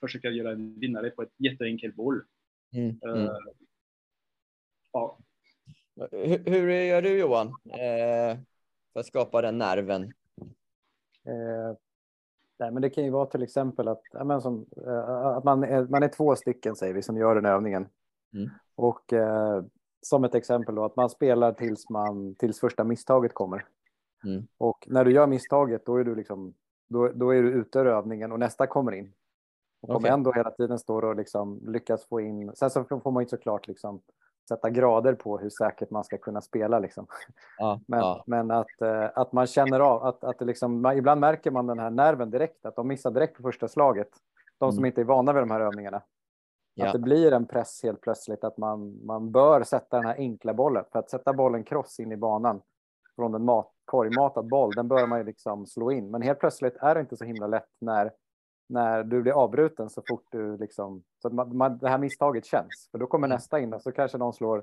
försöka 0.00 0.30
göra 0.30 0.52
en 0.52 0.80
vinnare 0.80 1.10
på 1.10 1.22
ett 1.22 1.34
jätteenkelt 1.36 1.94
boll. 1.94 2.22
Mm. 2.72 2.98
Mm. 3.02 3.18
Uh, 3.18 3.30
Ja. 4.92 5.18
Hur, 6.10 6.50
hur 6.50 6.70
gör 6.70 7.02
du 7.02 7.18
Johan 7.18 7.48
eh, 7.48 8.38
för 8.92 9.00
att 9.00 9.06
skapa 9.06 9.42
den 9.42 9.58
nerven? 9.58 10.02
Eh, 11.24 11.76
nej, 12.58 12.70
men 12.70 12.82
det 12.82 12.90
kan 12.90 13.04
ju 13.04 13.10
vara 13.10 13.26
till 13.26 13.42
exempel 13.42 13.88
att, 13.88 14.02
ja, 14.12 14.24
men 14.24 14.40
som, 14.40 14.66
eh, 14.86 15.26
att 15.26 15.44
man, 15.44 15.64
är, 15.64 15.84
man 15.84 16.02
är 16.02 16.08
två 16.08 16.36
stycken 16.36 16.76
säger 16.76 16.94
vi 16.94 17.02
som 17.02 17.16
gör 17.16 17.34
den 17.34 17.46
övningen. 17.46 17.88
Mm. 18.34 18.50
Och 18.74 19.12
eh, 19.12 19.64
som 20.02 20.24
ett 20.24 20.34
exempel 20.34 20.74
då 20.74 20.84
att 20.84 20.96
man 20.96 21.10
spelar 21.10 21.52
tills, 21.52 21.90
man, 21.90 22.34
tills 22.34 22.60
första 22.60 22.84
misstaget 22.84 23.34
kommer. 23.34 23.64
Mm. 24.24 24.46
Och 24.58 24.86
när 24.86 25.04
du 25.04 25.12
gör 25.12 25.26
misstaget 25.26 25.86
då 25.86 25.96
är 25.96 26.04
du 26.04 26.14
liksom 26.14 26.54
då, 26.88 27.08
då 27.08 27.30
är 27.30 27.42
du 27.42 27.52
ute 27.52 27.78
ur 27.78 27.86
övningen 27.86 28.32
och 28.32 28.38
nästa 28.38 28.66
kommer 28.66 28.92
in. 28.92 29.12
Och 29.82 29.96
okay. 29.96 30.10
ändå 30.10 30.32
hela 30.32 30.50
tiden 30.50 30.78
står 30.78 31.04
och 31.04 31.16
liksom 31.16 31.60
lyckas 31.66 32.06
få 32.06 32.20
in. 32.20 32.52
Sen 32.54 32.70
så 32.70 32.84
får 32.84 33.10
man 33.10 33.22
ju 33.22 33.28
såklart 33.28 33.68
liksom 33.68 34.00
sätta 34.48 34.70
grader 34.70 35.14
på 35.14 35.38
hur 35.38 35.50
säkert 35.50 35.90
man 35.90 36.04
ska 36.04 36.18
kunna 36.18 36.40
spela. 36.40 36.78
Liksom. 36.78 37.06
Ja, 37.58 37.80
men, 37.86 38.00
ja. 38.00 38.24
men 38.26 38.50
att, 38.50 38.82
eh, 38.82 39.08
att 39.14 39.32
man 39.32 39.46
känner 39.46 39.80
av 39.80 40.04
att, 40.04 40.24
att 40.24 40.38
det 40.38 40.44
liksom, 40.44 40.82
man, 40.82 40.96
ibland 40.96 41.20
märker 41.20 41.50
man 41.50 41.66
den 41.66 41.78
här 41.78 41.90
nerven 41.90 42.30
direkt, 42.30 42.66
att 42.66 42.76
de 42.76 42.88
missar 42.88 43.10
direkt 43.10 43.36
på 43.36 43.42
första 43.42 43.68
slaget. 43.68 44.08
De 44.58 44.64
mm. 44.64 44.76
som 44.76 44.84
inte 44.84 45.00
är 45.00 45.04
vana 45.04 45.32
vid 45.32 45.42
de 45.42 45.50
här 45.50 45.60
övningarna. 45.60 46.02
Ja. 46.74 46.86
Att 46.86 46.92
det 46.92 46.98
blir 46.98 47.32
en 47.32 47.46
press 47.46 47.80
helt 47.82 48.00
plötsligt 48.00 48.44
att 48.44 48.56
man, 48.56 49.06
man 49.06 49.30
bör 49.30 49.62
sätta 49.62 49.96
den 49.96 50.06
här 50.06 50.16
enkla 50.16 50.54
bollen. 50.54 50.84
För 50.92 50.98
att 50.98 51.10
sätta 51.10 51.32
bollen 51.32 51.64
cross 51.64 52.00
in 52.00 52.12
i 52.12 52.16
banan 52.16 52.62
från 53.16 53.34
en 53.34 53.44
mat, 53.44 53.72
korgmatad 53.84 54.48
boll, 54.48 54.72
den 54.74 54.88
bör 54.88 55.06
man 55.06 55.18
ju 55.18 55.24
liksom 55.24 55.66
slå 55.66 55.92
in. 55.92 56.10
Men 56.10 56.22
helt 56.22 56.40
plötsligt 56.40 56.76
är 56.76 56.94
det 56.94 57.00
inte 57.00 57.16
så 57.16 57.24
himla 57.24 57.46
lätt 57.46 57.70
när 57.80 58.10
när 58.70 59.04
du 59.04 59.22
blir 59.22 59.32
avbruten 59.32 59.90
så 59.90 60.02
fort 60.08 60.26
du 60.30 60.56
liksom, 60.56 61.02
så 61.22 61.28
att 61.28 61.34
man, 61.34 61.56
man, 61.56 61.78
det 61.78 61.88
här 61.88 61.98
misstaget 61.98 62.46
känns. 62.46 62.88
För 62.90 62.98
då 62.98 63.06
kommer 63.06 63.26
mm. 63.26 63.34
nästa 63.34 63.60
in 63.60 63.74
och 63.74 63.82
så 63.82 63.92
kanske 63.92 64.18
någon 64.18 64.32
slår 64.32 64.62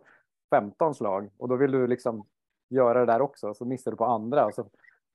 15 0.50 0.96
slag 0.96 1.30
och 1.38 1.48
då 1.48 1.56
vill 1.56 1.72
du 1.72 1.88
liksom 1.88 2.26
göra 2.70 3.00
det 3.00 3.06
där 3.06 3.22
också. 3.22 3.54
Så 3.54 3.66
missar 3.66 3.92
du 3.92 3.98
på 3.98 4.06
andra 4.06 4.46
och, 4.46 4.54
så, 4.54 4.66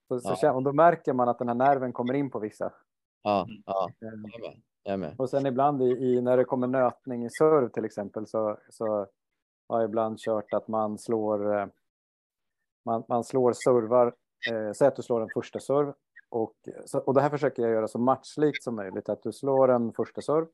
så, 0.09 0.21
så 0.21 0.37
ja. 0.47 0.53
och 0.53 0.63
då 0.63 0.73
märker 0.73 1.13
man 1.13 1.29
att 1.29 1.39
den 1.39 1.49
här 1.49 1.55
nerven 1.55 1.93
kommer 1.93 2.15
in 2.15 2.31
på 2.31 2.39
vissa. 2.39 2.73
Ja, 3.23 3.47
ja. 3.67 3.91
Och 5.19 5.31
sen 5.31 5.47
ibland 5.47 5.83
i, 5.83 5.87
i, 5.87 6.21
när 6.21 6.37
det 6.37 6.45
kommer 6.45 6.67
nötning 6.67 7.25
i 7.25 7.31
serv 7.31 7.69
till 7.69 7.85
exempel 7.85 8.27
så, 8.27 8.57
så 8.71 9.07
har 9.69 9.81
jag 9.81 9.89
ibland 9.89 10.19
kört 10.19 10.55
att 10.55 10.69
man 10.69 10.99
slår 10.99 11.59
eh, 11.59 11.67
man, 12.85 13.05
man 13.09 13.25
slår 13.25 13.53
servar, 13.53 14.07
eh, 14.51 14.73
säg 14.73 14.89
att 14.89 14.97
du 14.97 15.03
slår 15.03 15.21
en 15.21 15.29
första 15.35 15.61
serv 15.61 15.93
och, 16.33 16.55
och 17.05 17.15
det 17.15 17.21
här 17.21 17.31
försöker 17.31 17.63
jag 17.63 17.73
göra 17.73 17.89
så 17.89 17.99
matchlikt 17.99 18.63
som 18.63 18.77
möjligt, 18.77 19.09
att 19.09 19.23
du 19.23 19.33
slår 19.33 19.71
en 19.71 19.93
första 19.93 20.21
serv. 20.21 20.47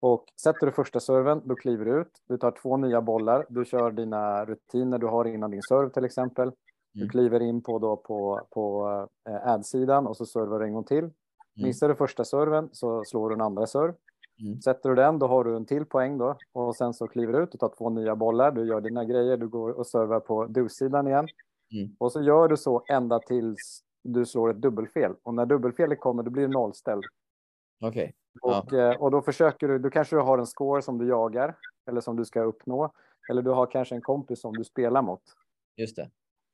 Och 0.00 0.24
sätter 0.42 0.66
du 0.66 0.72
första 0.72 1.00
serven, 1.00 1.42
då 1.44 1.54
kliver 1.54 1.84
du 1.84 2.00
ut. 2.00 2.22
Du 2.28 2.38
tar 2.38 2.50
två 2.50 2.76
nya 2.76 3.00
bollar. 3.00 3.46
Du 3.48 3.64
kör 3.64 3.90
dina 3.90 4.44
rutiner 4.44 4.98
du 4.98 5.06
har 5.06 5.24
innan 5.24 5.50
din 5.50 5.62
serv 5.62 5.90
till 5.90 6.04
exempel. 6.04 6.52
Du 6.92 7.00
mm. 7.00 7.10
kliver 7.10 7.42
in 7.42 7.62
på, 7.62 7.78
då 7.78 7.96
på, 7.96 8.46
på 8.50 8.88
eh, 9.28 9.48
ad-sidan 9.48 10.06
och 10.06 10.16
så 10.16 10.26
servar 10.26 10.58
du 10.58 10.64
en 10.64 10.72
gång 10.72 10.84
till. 10.84 11.10
Mm. 11.56 11.68
Missar 11.68 11.88
du 11.88 11.94
första 11.94 12.24
serven 12.24 12.68
så 12.72 13.04
slår 13.04 13.28
du 13.28 13.34
en 13.34 13.40
andra 13.40 13.66
serv. 13.66 13.94
Mm. 14.40 14.60
Sätter 14.60 14.88
du 14.88 14.94
den, 14.94 15.18
då 15.18 15.26
har 15.26 15.44
du 15.44 15.56
en 15.56 15.66
till 15.66 15.86
poäng 15.86 16.18
då. 16.18 16.36
Och 16.52 16.76
sen 16.76 16.94
så 16.94 17.08
kliver 17.08 17.32
du 17.32 17.38
ut 17.38 17.54
och 17.54 17.60
tar 17.60 17.72
två 17.78 17.90
nya 17.90 18.16
bollar. 18.16 18.52
Du 18.52 18.66
gör 18.66 18.80
dina 18.80 19.04
grejer, 19.04 19.36
du 19.36 19.48
går 19.48 19.70
och 19.70 19.86
servar 19.86 20.20
på 20.20 20.46
do-sidan 20.46 21.06
igen. 21.06 21.26
Mm. 21.72 21.96
Och 21.98 22.12
så 22.12 22.22
gör 22.22 22.48
du 22.48 22.56
så 22.56 22.84
ända 22.88 23.18
tills 23.18 23.82
du 24.02 24.26
slår 24.26 24.50
ett 24.50 24.60
dubbelfel. 24.60 25.14
Och 25.22 25.34
när 25.34 25.46
dubbelfelet 25.46 26.00
kommer, 26.00 26.22
då 26.22 26.30
blir 26.30 26.42
du 26.42 26.52
nollställd. 26.52 27.04
Okej. 27.80 28.14
Okay. 28.42 28.58
Och, 28.58 28.72
ja. 28.72 28.92
Eh, 28.92 29.02
och 29.02 29.10
då 29.10 29.22
försöker 29.22 29.68
du, 29.68 29.78
då 29.78 29.90
kanske 29.90 30.16
du 30.16 30.20
har 30.20 30.38
en 30.38 30.46
score 30.46 30.82
som 30.82 30.98
du 30.98 31.08
jagar, 31.08 31.56
eller 31.88 32.00
som 32.00 32.16
du 32.16 32.24
ska 32.24 32.42
uppnå. 32.42 32.92
Eller 33.30 33.42
du 33.42 33.50
har 33.50 33.66
kanske 33.66 33.94
en 33.94 34.02
kompis 34.02 34.40
som 34.40 34.52
du 34.52 34.64
spelar 34.64 35.02
mot. 35.02 35.22
Just 35.76 35.96
det. 35.96 36.10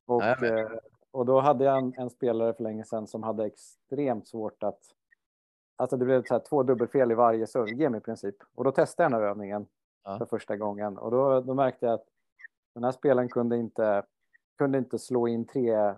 Och, 0.06 0.22
ja, 0.22 0.46
eh, 0.46 0.70
och 1.12 1.26
då 1.26 1.40
hade 1.40 1.64
jag 1.64 1.78
en, 1.78 1.94
en, 1.96 2.10
spelare 2.10 2.54
för 2.54 2.62
länge 2.62 2.84
sedan 2.84 3.06
som 3.06 3.22
hade 3.22 3.46
extremt 3.46 4.28
svårt 4.28 4.62
att... 4.62 4.80
Alltså 5.76 5.96
det 5.96 6.04
blev 6.04 6.24
så 6.24 6.34
här 6.34 6.42
två 6.48 6.62
dubbelfel 6.62 7.12
i 7.12 7.14
varje 7.14 7.46
servegame 7.46 7.98
i 7.98 8.00
princip. 8.00 8.36
Och 8.54 8.64
då 8.64 8.72
testade 8.72 9.04
jag 9.04 9.12
den 9.12 9.20
här 9.20 9.28
övningen 9.30 9.66
ja. 10.04 10.18
för 10.18 10.26
första 10.26 10.56
gången. 10.56 10.98
Och 10.98 11.10
då, 11.10 11.40
då 11.40 11.54
märkte 11.54 11.86
jag 11.86 11.94
att 11.94 12.06
den 12.74 12.84
här 12.84 12.92
spelaren 12.92 13.28
kunde 13.28 13.56
inte 13.56 14.04
kunde 14.58 14.78
inte 14.78 14.98
slå 14.98 15.28
in 15.28 15.46
tre, 15.46 15.94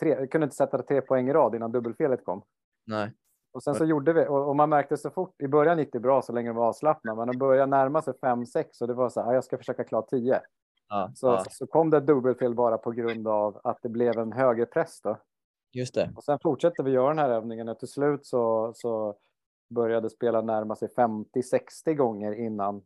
tre 0.00 0.26
kunde 0.26 0.44
inte 0.44 0.56
sätta 0.56 0.82
tre 0.82 1.00
poäng 1.00 1.28
i 1.28 1.32
rad 1.32 1.54
innan 1.54 1.72
dubbelfelet 1.72 2.24
kom. 2.24 2.42
Nej. 2.86 3.12
Och 3.52 3.62
sen 3.62 3.74
så 3.74 3.84
gjorde 3.84 4.12
vi, 4.12 4.26
och, 4.26 4.56
man 4.56 4.68
märkte 4.68 4.96
så 4.96 5.10
fort, 5.10 5.42
i 5.42 5.48
början 5.48 5.78
gick 5.78 5.92
det 5.92 6.00
bra 6.00 6.22
så 6.22 6.32
länge 6.32 6.48
det 6.48 6.54
var 6.54 6.68
avslappnat, 6.68 7.16
men 7.16 7.28
det 7.28 7.38
började 7.38 7.70
närma 7.70 8.02
sig 8.02 8.14
5-6 8.14 8.64
och 8.80 8.88
det 8.88 8.94
var 8.94 9.08
så 9.08 9.22
här, 9.22 9.34
jag 9.34 9.44
ska 9.44 9.58
försöka 9.58 9.84
klara 9.84 10.02
10. 10.02 10.40
Ja, 10.88 11.10
Så, 11.14 11.26
ja, 11.26 11.44
så 11.50 11.66
kom 11.66 11.90
det 11.90 11.96
ett 11.96 12.06
dubbelfel 12.06 12.54
bara 12.54 12.78
på 12.78 12.90
grund 12.90 13.28
av 13.28 13.60
att 13.64 13.78
det 13.82 13.88
blev 13.88 14.18
en 14.18 14.32
högre 14.32 14.66
press 14.66 15.00
då. 15.00 15.16
just 15.72 15.94
det. 15.94 16.10
Och 16.16 16.24
sen 16.24 16.38
fortsätter 16.38 16.82
vi 16.82 16.90
göra 16.90 17.08
den 17.08 17.18
här 17.18 17.30
övningen 17.30 17.68
och 17.68 17.78
till 17.78 17.88
slut 17.88 18.26
så, 18.26 18.72
så 18.74 19.14
började 19.70 20.10
spela 20.10 20.40
närma 20.42 20.76
sig 20.76 20.88
50-60 20.88 21.94
gånger 21.94 22.32
innan. 22.32 22.76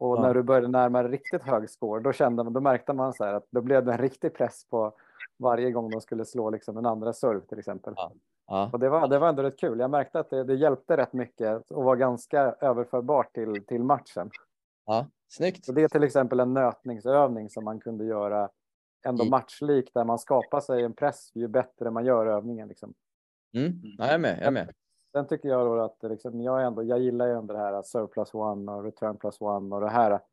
Och 0.00 0.16
Ja. 0.16 0.22
när 0.22 0.34
du 0.34 0.42
började 0.42 0.68
närma 0.68 1.02
dig 1.02 1.12
riktigt 1.12 1.42
hög 1.42 1.70
score, 1.70 2.02
då 2.02 2.12
kände 2.12 2.44
man, 2.44 2.52
då 2.52 2.60
märkte 2.60 2.92
man 2.92 3.12
så 3.14 3.24
här 3.24 3.34
att 3.34 3.46
då 3.50 3.60
blev 3.60 3.84
det 3.84 3.92
en 3.92 3.98
riktig 3.98 4.34
press 4.34 4.68
på 4.68 4.92
varje 5.38 5.70
gång 5.70 5.90
de 5.90 6.00
skulle 6.00 6.24
slå 6.24 6.50
liksom 6.50 6.76
en 6.76 6.86
andra 6.86 7.12
serve 7.12 7.40
till 7.40 7.58
exempel. 7.58 7.94
Ja, 8.46 8.70
Och 8.72 8.78
det 8.78 8.88
var, 8.88 9.08
det 9.08 9.18
var 9.18 9.28
ändå 9.28 9.42
rätt 9.42 9.58
kul. 9.58 9.78
Jag 9.80 9.90
märkte 9.90 10.20
att 10.20 10.30
det, 10.30 10.44
det 10.44 10.54
hjälpte 10.54 10.96
rätt 10.96 11.12
mycket 11.12 11.70
och 11.70 11.84
var 11.84 11.96
ganska 11.96 12.54
överförbart 12.60 13.34
till, 13.34 13.64
till 13.66 13.82
matchen. 13.84 14.30
ja. 14.86 15.06
Snyggt. 15.28 15.64
Så 15.64 15.72
det 15.72 15.82
är 15.82 15.88
till 15.88 16.02
exempel 16.02 16.40
en 16.40 16.54
nötningsövning 16.54 17.50
som 17.50 17.64
man 17.64 17.80
kunde 17.80 18.04
göra 18.04 18.50
ändå 19.06 19.24
I- 19.24 19.30
matchlik 19.30 19.90
där 19.94 20.04
man 20.04 20.18
skapar 20.18 20.60
sig 20.60 20.82
en 20.84 20.92
press 20.94 21.30
ju 21.34 21.48
bättre 21.48 21.90
man 21.90 22.04
gör 22.04 22.26
övningen. 22.26 22.68
Liksom. 22.68 22.94
Mm. 23.56 23.72
Ja, 23.98 24.04
jag 24.04 24.14
är 24.14 24.18
med. 24.18 24.38
Jag 24.38 24.46
är 24.46 24.50
med. 24.50 24.74
Sen 25.12 25.26
tycker 25.26 25.48
jag 25.48 25.66
då 25.66 25.80
att 25.80 25.98
liksom, 26.02 26.40
jag, 26.40 26.64
ändå, 26.64 26.82
jag 26.82 26.98
gillar 27.00 27.26
ju 27.26 27.32
ändå 27.32 27.54
det 27.54 27.60
här 27.60 27.82
serve 27.82 28.06
plus 28.06 28.34
one 28.34 28.72
och 28.72 28.84
return 28.84 29.16
plus 29.16 29.40
one 29.40 29.74
och 29.74 29.80
det 29.80 29.88
här 29.90 30.10
att, 30.10 30.24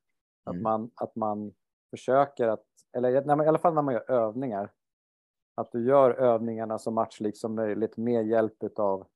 Mm. 0.50 0.64
man, 0.64 0.92
att 0.96 1.16
man 1.16 1.54
försöker 1.90 2.48
att, 2.48 2.64
eller 2.98 3.22
när 3.26 3.36
man, 3.36 3.46
i 3.46 3.50
alla 3.50 3.58
fall 3.58 3.74
när 3.74 3.82
man 3.82 3.94
gör 3.94 4.12
övningar, 4.12 4.72
att 5.56 5.72
du 5.72 5.88
gör 5.88 6.12
övningarna 6.12 6.80
så 6.80 6.92
matchlikt 6.92 7.38
som 7.38 7.56
möjligt 7.56 7.98
med 7.98 8.28
hjälp 8.28 8.64
utav, 8.64 9.08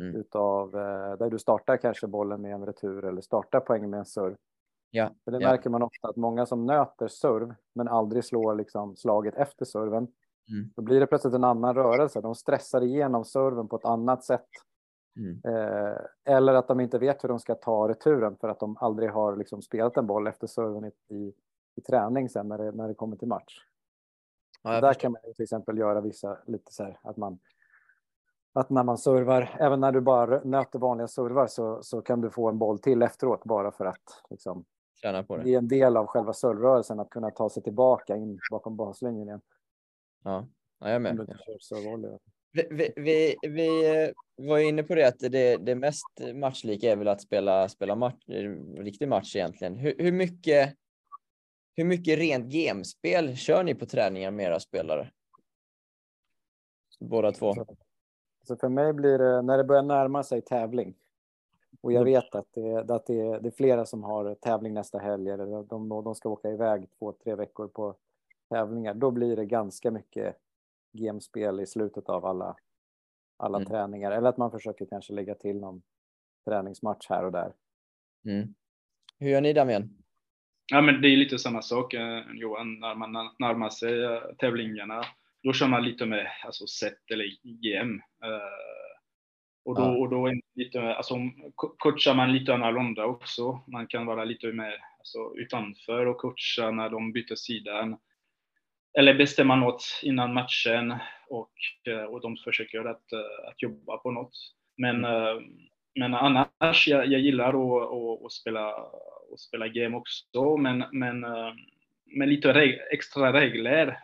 Mm. 0.00 0.16
utav 0.16 0.74
eh, 0.76 1.16
där 1.18 1.30
du 1.30 1.38
startar 1.38 1.76
kanske 1.76 2.06
bollen 2.06 2.40
med 2.42 2.52
en 2.54 2.66
retur 2.66 3.04
eller 3.04 3.20
startar 3.20 3.60
poängen 3.60 3.90
med 3.90 3.98
en 3.98 4.04
serve. 4.06 4.36
Ja, 4.90 5.10
För 5.24 5.30
det 5.30 5.38
ja. 5.40 5.48
märker 5.48 5.70
man 5.70 5.82
ofta 5.82 6.08
att 6.08 6.16
många 6.16 6.46
som 6.46 6.66
nöter 6.66 7.08
serve 7.08 7.54
men 7.74 7.88
aldrig 7.88 8.24
slår 8.24 8.54
liksom 8.54 8.96
slaget 8.96 9.34
efter 9.34 9.64
serven. 9.64 10.08
Mm. 10.50 10.70
Då 10.76 10.82
blir 10.82 11.00
det 11.00 11.06
plötsligt 11.06 11.34
en 11.34 11.44
annan 11.44 11.74
rörelse. 11.74 12.20
De 12.20 12.34
stressar 12.34 12.82
igenom 12.82 13.24
serven 13.24 13.68
på 13.68 13.76
ett 13.76 13.84
annat 13.84 14.24
sätt. 14.24 14.48
Mm. 15.16 15.40
Eh, 15.44 15.98
eller 16.24 16.54
att 16.54 16.68
de 16.68 16.80
inte 16.80 16.98
vet 16.98 17.24
hur 17.24 17.28
de 17.28 17.38
ska 17.38 17.54
ta 17.54 17.88
returen 17.88 18.36
för 18.36 18.48
att 18.48 18.60
de 18.60 18.76
aldrig 18.80 19.10
har 19.10 19.36
liksom 19.36 19.62
spelat 19.62 19.96
en 19.96 20.06
boll 20.06 20.26
efter 20.26 20.46
serven 20.46 20.84
i, 20.84 21.14
i, 21.14 21.32
i 21.76 21.80
träning 21.80 22.28
sen 22.28 22.48
när 22.48 22.58
det, 22.58 22.72
när 22.72 22.88
det 22.88 22.94
kommer 22.94 23.16
till 23.16 23.28
match. 23.28 23.64
Ja, 24.62 24.70
Där 24.70 24.80
förstår. 24.80 25.00
kan 25.00 25.12
man 25.12 25.20
till 25.34 25.42
exempel 25.42 25.78
göra 25.78 26.00
vissa 26.00 26.38
lite 26.46 26.72
så 26.72 26.84
här 26.84 26.98
att 27.02 27.16
man 27.16 27.38
att 28.52 28.70
när 28.70 28.84
man 28.84 28.98
servar, 28.98 29.56
även 29.60 29.80
när 29.80 29.92
du 29.92 30.00
bara 30.00 30.40
nöter 30.44 30.78
vanliga 30.78 31.08
servar 31.08 31.46
så, 31.46 31.82
så 31.82 32.02
kan 32.02 32.20
du 32.20 32.30
få 32.30 32.48
en 32.48 32.58
boll 32.58 32.78
till 32.78 33.02
efteråt 33.02 33.44
bara 33.44 33.70
för 33.70 33.86
att 33.86 34.22
liksom, 34.30 34.64
Träna 35.02 35.22
på 35.22 35.36
det. 35.36 35.42
det 35.42 35.54
är 35.54 35.58
en 35.58 35.68
del 35.68 35.96
av 35.96 36.06
själva 36.06 36.32
servrörelsen 36.32 37.00
att 37.00 37.10
kunna 37.10 37.30
ta 37.30 37.50
sig 37.50 37.62
tillbaka 37.62 38.16
in 38.16 38.38
bakom 38.50 38.76
baslinjen 38.76 39.28
igen. 39.28 39.40
Ja, 40.24 40.48
ja 40.80 40.86
jag 40.86 40.94
är 40.94 40.98
med. 40.98 41.36
Vi, 42.52 42.66
vi, 42.70 42.92
vi, 42.96 43.36
vi 43.48 44.02
eh, 44.04 44.10
var 44.36 44.58
ju 44.58 44.68
inne 44.68 44.82
på 44.82 44.94
det 44.94 45.08
att 45.08 45.18
det, 45.18 45.56
det 45.56 45.74
mest 45.74 46.06
matchlika 46.34 46.92
är 46.92 46.96
väl 46.96 47.08
att 47.08 47.20
spela, 47.20 47.68
spela 47.68 47.96
match, 47.96 48.28
eh, 48.28 48.50
riktig 48.82 49.08
match 49.08 49.36
egentligen. 49.36 49.76
Hur, 49.76 49.94
hur, 49.98 50.12
mycket, 50.12 50.74
hur 51.76 51.84
mycket 51.84 52.18
rent 52.18 52.46
gamespel 52.46 53.36
kör 53.36 53.62
ni 53.62 53.74
på 53.74 53.86
träningar 53.86 54.30
med 54.30 54.46
era 54.46 54.60
spelare? 54.60 55.10
Båda 57.00 57.32
två. 57.32 57.54
Så, 57.54 57.66
så 58.46 58.56
för 58.56 58.68
mig 58.68 58.92
blir 58.92 59.18
det, 59.18 59.42
när 59.42 59.58
det 59.58 59.64
börjar 59.64 59.82
närma 59.82 60.22
sig 60.22 60.42
tävling 60.42 60.94
och 61.80 61.92
jag 61.92 62.00
Mm. 62.00 62.12
vet 62.12 62.34
att, 62.34 62.52
det, 62.54 62.90
att 62.94 63.06
det, 63.06 63.20
är, 63.20 63.40
det 63.40 63.48
är 63.48 63.56
flera 63.56 63.86
som 63.86 64.04
har 64.04 64.34
tävling 64.34 64.74
nästa 64.74 64.98
helg 64.98 65.30
eller 65.30 65.62
de, 65.62 65.88
de 65.88 66.14
ska 66.14 66.28
åka 66.28 66.48
iväg 66.50 66.86
två, 66.98 67.12
tre 67.12 67.34
veckor 67.34 67.68
på 67.68 67.96
tävlingar, 68.50 68.94
då 68.94 69.10
blir 69.10 69.36
det 69.36 69.44
ganska 69.46 69.90
mycket 69.90 70.36
gamespel 70.92 71.60
i 71.60 71.66
slutet 71.66 72.08
av 72.08 72.24
alla, 72.26 72.56
alla 73.36 73.58
Mm. 73.58 73.68
träningar. 73.68 74.10
Eller 74.10 74.28
att 74.28 74.36
man 74.36 74.50
försöker 74.50 74.86
kanske 74.86 75.12
lägga 75.12 75.34
till 75.34 75.56
någon 75.60 75.82
träningsmatch 76.44 77.06
här 77.08 77.24
och 77.24 77.32
där. 77.32 77.52
Mm. 78.24 78.54
Hur 79.18 79.28
gör 79.28 79.40
ni 79.40 79.52
Damian? 79.52 79.94
Ja, 80.72 80.80
men 80.80 81.02
det 81.02 81.08
är 81.08 81.16
lite 81.16 81.38
samma 81.38 81.62
sak 81.62 81.94
eh, 81.94 82.22
Johan, 82.34 82.80
när 82.80 82.94
man 82.94 83.12
närmar 83.38 83.70
sig 83.70 84.04
eh, 84.04 84.20
tävlingarna. 84.38 85.02
Då 85.42 85.52
kör 85.52 85.66
man 85.68 85.82
lite 85.84 86.06
med 86.06 86.26
alltså, 86.44 86.66
set 86.66 87.10
eller 87.12 87.24
GM. 87.42 87.94
Eh, 88.24 88.87
och 89.68 89.74
då, 89.74 89.82
och 90.00 90.08
då 90.08 90.26
är 90.26 90.40
lite, 90.54 90.94
alltså, 90.94 91.14
co- 91.54 91.74
coachar 91.78 92.14
man 92.14 92.32
lite 92.32 92.54
annorlunda 92.54 93.04
också. 93.04 93.60
Man 93.66 93.86
kan 93.86 94.06
vara 94.06 94.24
lite 94.24 94.52
mer 94.52 94.74
alltså, 94.98 95.18
utanför 95.36 96.06
och 96.06 96.16
coacha 96.18 96.70
när 96.70 96.90
de 96.90 97.12
byter 97.12 97.34
sidan. 97.34 97.96
Eller 98.98 99.14
bestämma 99.14 99.56
något 99.56 99.82
innan 100.02 100.34
matchen 100.34 100.94
och, 101.28 101.52
eh, 101.86 102.02
och 102.02 102.20
de 102.20 102.36
försöker 102.36 102.84
att, 102.84 103.12
eh, 103.12 103.48
att 103.48 103.62
jobba 103.62 103.96
på 103.96 104.10
något. 104.10 104.32
Men, 104.76 105.04
eh, 105.04 105.36
men 105.94 106.14
annars, 106.14 106.88
jag, 106.88 107.06
jag 107.06 107.20
gillar 107.20 107.48
att, 107.48 107.92
att, 107.92 108.24
att 108.24 108.32
spela, 108.32 108.70
att 109.32 109.40
spela 109.40 109.68
game 109.68 109.96
också, 109.96 110.56
men, 110.56 110.84
men 110.92 111.20
med 112.06 112.28
lite 112.28 112.52
reg 112.52 112.80
extra 112.92 113.32
regler 113.32 113.98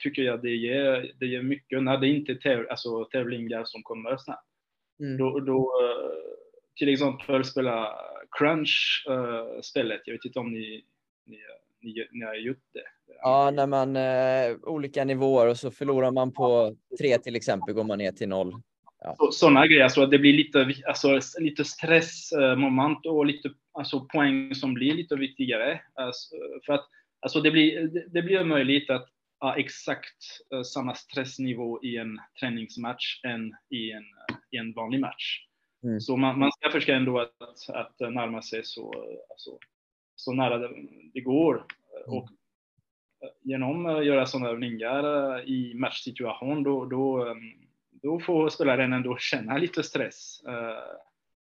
tycker 0.00 0.22
jag 0.22 0.42
det 0.42 0.54
ger, 0.56 1.12
det 1.20 1.26
ger 1.26 1.42
mycket 1.42 1.82
när 1.82 1.98
det 1.98 2.08
inte 2.08 2.32
är 2.32 2.36
täv 2.36 2.66
alltså, 2.70 3.04
tävlingar 3.04 3.64
som 3.64 3.82
kommer 3.82 4.16
snabbt. 4.16 4.49
Mm. 5.00 5.16
Då, 5.16 5.40
då 5.40 5.72
eh, 5.82 6.10
till 6.76 6.88
exempel 6.88 7.44
spela 7.44 7.94
crunch-spelet, 8.38 10.00
jag 10.04 10.14
vet 10.14 10.24
inte 10.24 10.38
om 10.38 10.52
ni, 10.52 10.84
ni, 11.26 11.38
ni, 11.80 12.06
ni 12.12 12.24
har 12.24 12.34
gjort 12.34 12.64
det. 12.72 13.14
Ja, 13.22 13.50
när 13.50 13.66
man 13.66 13.96
eh, 13.96 14.56
olika 14.62 15.04
nivåer 15.04 15.46
och 15.46 15.56
så 15.56 15.70
förlorar 15.70 16.10
man 16.10 16.32
på 16.32 16.76
tre 16.98 17.18
till 17.18 17.36
exempel 17.36 17.74
går 17.74 17.84
man 17.84 17.98
ner 17.98 18.12
till 18.12 18.28
noll. 18.28 18.54
Så, 19.16 19.32
sådana 19.32 19.66
grejer, 19.66 19.88
så 19.88 20.02
att 20.02 20.10
det 20.10 20.18
blir 20.18 20.32
lite, 20.32 20.74
alltså, 20.86 21.20
lite 21.38 21.64
stressmoment 21.64 23.06
och 23.06 23.26
lite 23.26 23.50
alltså, 23.72 24.00
poäng 24.00 24.54
som 24.54 24.74
blir 24.74 24.94
lite 24.94 25.16
viktigare. 25.16 25.80
Alltså, 25.94 26.36
för 26.66 26.72
att 26.72 26.86
alltså, 27.20 27.40
det, 27.40 27.50
blir, 27.50 27.90
det, 28.08 28.22
blir 28.22 28.44
möjligt 28.44 28.90
att 28.90 29.08
ha 29.40 29.56
exakt 29.56 30.16
eh, 30.54 30.62
samma 30.62 30.94
stressnivå 30.94 31.82
i 31.82 31.96
en 31.96 32.20
träningsmatch 32.40 33.24
än 33.24 33.54
i 33.70 33.92
en, 33.92 34.04
i 34.50 34.56
en 34.56 34.72
vanlig 34.72 35.00
match. 35.00 35.46
Mm. 35.84 36.00
Så 36.00 36.16
man, 36.16 36.38
man 36.38 36.52
ska 36.52 36.70
försöka 36.70 36.96
ändå 36.96 37.20
att, 37.20 37.68
att 37.68 38.00
närma 38.00 38.42
sig 38.42 38.64
så, 38.64 38.92
alltså, 39.30 39.58
så 40.16 40.32
nära 40.32 40.58
det, 40.58 40.70
det 41.14 41.20
går. 41.20 41.64
Och 42.06 42.24
eh, 43.22 43.30
genom 43.42 43.86
att 43.86 44.06
göra 44.06 44.26
sådana 44.26 44.48
övningar 44.48 45.34
eh, 45.38 45.44
i 45.44 45.74
matchsituation, 45.74 46.62
då, 46.62 46.84
då, 46.84 47.26
eh, 47.26 47.34
då 47.90 48.20
får 48.20 48.48
spelaren 48.48 48.92
ändå 48.92 49.16
känna 49.16 49.58
lite 49.58 49.82
stress. 49.82 50.42
Eh, 50.48 50.82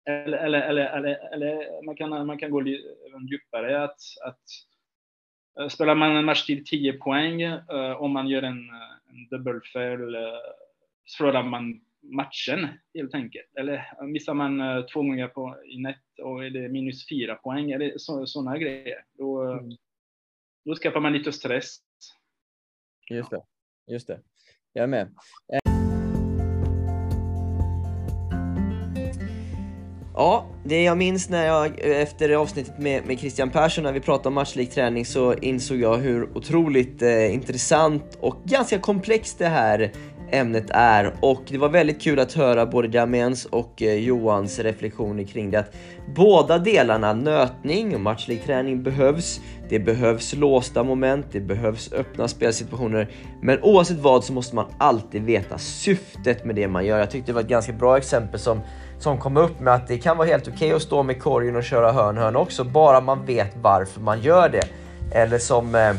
Eller, 0.05 0.37
eller, 0.37 0.61
eller, 0.61 0.85
eller, 0.85 1.33
eller 1.33 1.85
man, 1.85 1.95
kan, 1.95 2.25
man 2.27 2.37
kan 2.37 2.51
gå 2.51 2.59
även 2.59 3.27
djupare. 3.27 3.83
Att, 3.83 3.99
att, 4.25 4.43
eh, 5.59 5.67
spelar 5.67 5.95
man 5.95 6.15
en 6.15 6.25
match 6.25 6.45
till 6.45 6.65
10 6.65 6.93
poäng, 6.93 7.41
eh, 7.41 8.01
om 8.01 8.11
man 8.11 8.27
gör 8.27 8.41
en, 8.43 8.69
eh, 8.69 9.15
en 9.15 9.27
dubbelfel, 9.29 10.15
eh, 10.15 10.43
förlorar 11.17 11.43
man 11.43 11.81
matchen 12.03 12.67
helt 12.93 13.15
enkelt. 13.15 13.55
Eller 13.59 14.05
missar 14.07 14.33
man 14.33 14.61
eh, 14.61 14.85
två 14.85 14.99
gånger 14.99 15.27
på, 15.27 15.55
i 15.65 15.77
nät 15.77 15.97
och 16.23 16.45
är 16.45 16.49
det 16.49 16.69
minus 16.69 17.09
fyra 17.09 17.35
poäng, 17.35 17.71
eller 17.71 17.93
så, 17.97 18.25
sådana 18.25 18.57
grejer. 18.57 19.05
Då, 19.17 19.51
eh, 19.51 19.61
då 20.65 20.75
skapar 20.75 20.99
man 20.99 21.13
lite 21.13 21.31
stress. 21.31 21.77
Just 23.09 23.29
det. 23.29 23.41
Just 23.87 24.07
det. 24.07 24.19
Jag 24.73 24.83
är 24.83 24.87
med. 24.87 25.15
Ja, 30.15 30.45
det 30.65 30.83
jag 30.83 30.97
minns 30.97 31.29
när 31.29 31.45
jag 31.45 31.79
efter 31.79 32.29
avsnittet 32.29 32.79
med, 32.79 33.05
med 33.05 33.19
Christian 33.19 33.49
Persson 33.49 33.83
när 33.83 33.91
vi 33.91 33.99
pratade 33.99 34.27
om 34.27 34.33
matchlik 34.33 34.71
träning 34.71 35.05
så 35.05 35.33
insåg 35.33 35.77
jag 35.77 35.97
hur 35.97 36.37
otroligt 36.37 37.01
eh, 37.01 37.33
intressant 37.33 38.17
och 38.19 38.43
ganska 38.45 38.79
komplext 38.79 39.39
det 39.39 39.47
här 39.47 39.91
ämnet 40.33 40.69
är 40.69 41.13
och 41.19 41.41
det 41.47 41.57
var 41.57 41.69
väldigt 41.69 42.01
kul 42.01 42.19
att 42.19 42.33
höra 42.33 42.65
både 42.65 42.87
Damiens 42.87 43.45
och 43.45 43.81
eh, 43.81 43.93
Johans 43.93 44.59
reflektioner 44.59 45.23
kring 45.23 45.51
det 45.51 45.59
att 45.59 45.75
båda 46.15 46.57
delarna, 46.57 47.13
nötning 47.13 47.95
och 47.95 48.01
matchlig 48.01 48.43
träning 48.45 48.83
behövs. 48.83 49.39
Det 49.69 49.79
behövs 49.79 50.33
låsta 50.33 50.83
moment, 50.83 51.25
det 51.31 51.39
behövs 51.39 51.93
öppna 51.93 52.27
spelsituationer, 52.27 53.09
men 53.41 53.59
oavsett 53.61 53.99
vad 53.99 54.23
så 54.23 54.33
måste 54.33 54.55
man 54.55 54.65
alltid 54.77 55.23
veta 55.23 55.57
syftet 55.57 56.45
med 56.45 56.55
det 56.55 56.67
man 56.67 56.85
gör. 56.85 56.99
Jag 56.99 57.11
tyckte 57.11 57.31
det 57.31 57.35
var 57.35 57.41
ett 57.41 57.47
ganska 57.47 57.73
bra 57.73 57.97
exempel 57.97 58.39
som 58.39 58.61
som 58.99 59.17
kom 59.17 59.37
upp 59.37 59.59
med 59.59 59.73
att 59.73 59.87
det 59.87 59.97
kan 59.97 60.17
vara 60.17 60.27
helt 60.27 60.47
okej 60.47 60.55
okay 60.55 60.71
att 60.71 60.81
stå 60.81 61.03
med 61.03 61.21
korgen 61.21 61.55
och 61.55 61.63
köra 61.63 61.91
hörn-hörn 61.91 62.35
också, 62.35 62.63
bara 62.63 63.01
man 63.01 63.25
vet 63.25 63.57
varför 63.61 64.01
man 64.01 64.21
gör 64.21 64.49
det. 64.49 64.67
Eller 65.11 65.37
som 65.37 65.75
eh, 65.75 65.93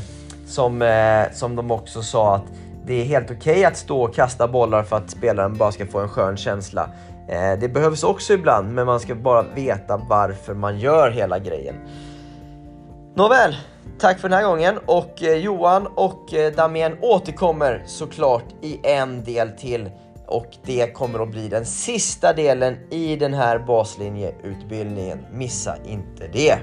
som, 0.47 0.83
eh, 0.83 1.33
som 1.33 1.57
de 1.57 1.71
också 1.71 2.03
sa 2.03 2.35
att 2.35 2.45
det 2.87 3.01
är 3.01 3.05
helt 3.05 3.31
okej 3.31 3.53
okay 3.53 3.65
att 3.65 3.77
stå 3.77 4.03
och 4.03 4.15
kasta 4.15 4.49
bollar 4.49 4.83
för 4.83 4.97
att 4.97 5.11
spelaren 5.11 5.57
bara 5.57 5.73
ska 5.73 5.87
få 5.87 5.99
en 6.01 6.09
skön 6.09 6.37
känsla. 6.37 6.91
Eh, 7.29 7.59
det 7.61 7.69
behövs 7.69 8.05
också 8.05 8.33
ibland, 8.33 8.75
men 8.75 8.87
man 8.87 9.01
ska 9.01 9.15
bara 9.15 9.43
veta 9.43 9.97
varför 9.97 10.55
man 10.55 10.79
gör 10.79 11.11
hela 11.11 11.39
grejen. 11.39 11.75
Nåväl, 13.15 13.57
tack 13.99 14.19
för 14.19 14.29
den 14.29 14.39
här 14.39 14.47
gången 14.47 14.79
och 14.87 15.23
eh, 15.23 15.37
Johan 15.37 15.87
och 15.87 16.35
eh, 16.35 16.53
Damien 16.53 16.97
återkommer 17.01 17.83
såklart 17.87 18.45
i 18.63 18.81
en 18.83 19.25
del 19.25 19.51
till 19.51 19.91
och 20.27 20.47
det 20.63 20.95
kommer 20.95 21.23
att 21.23 21.31
bli 21.31 21.49
den 21.49 21.67
sista 21.67 22.33
delen 22.33 22.77
i 22.91 23.17
den 23.17 23.35
här 23.35 23.59
baslinjeutbildningen. 23.59 25.19
Missa 25.33 25.77
inte 25.87 26.29
det! 26.33 26.59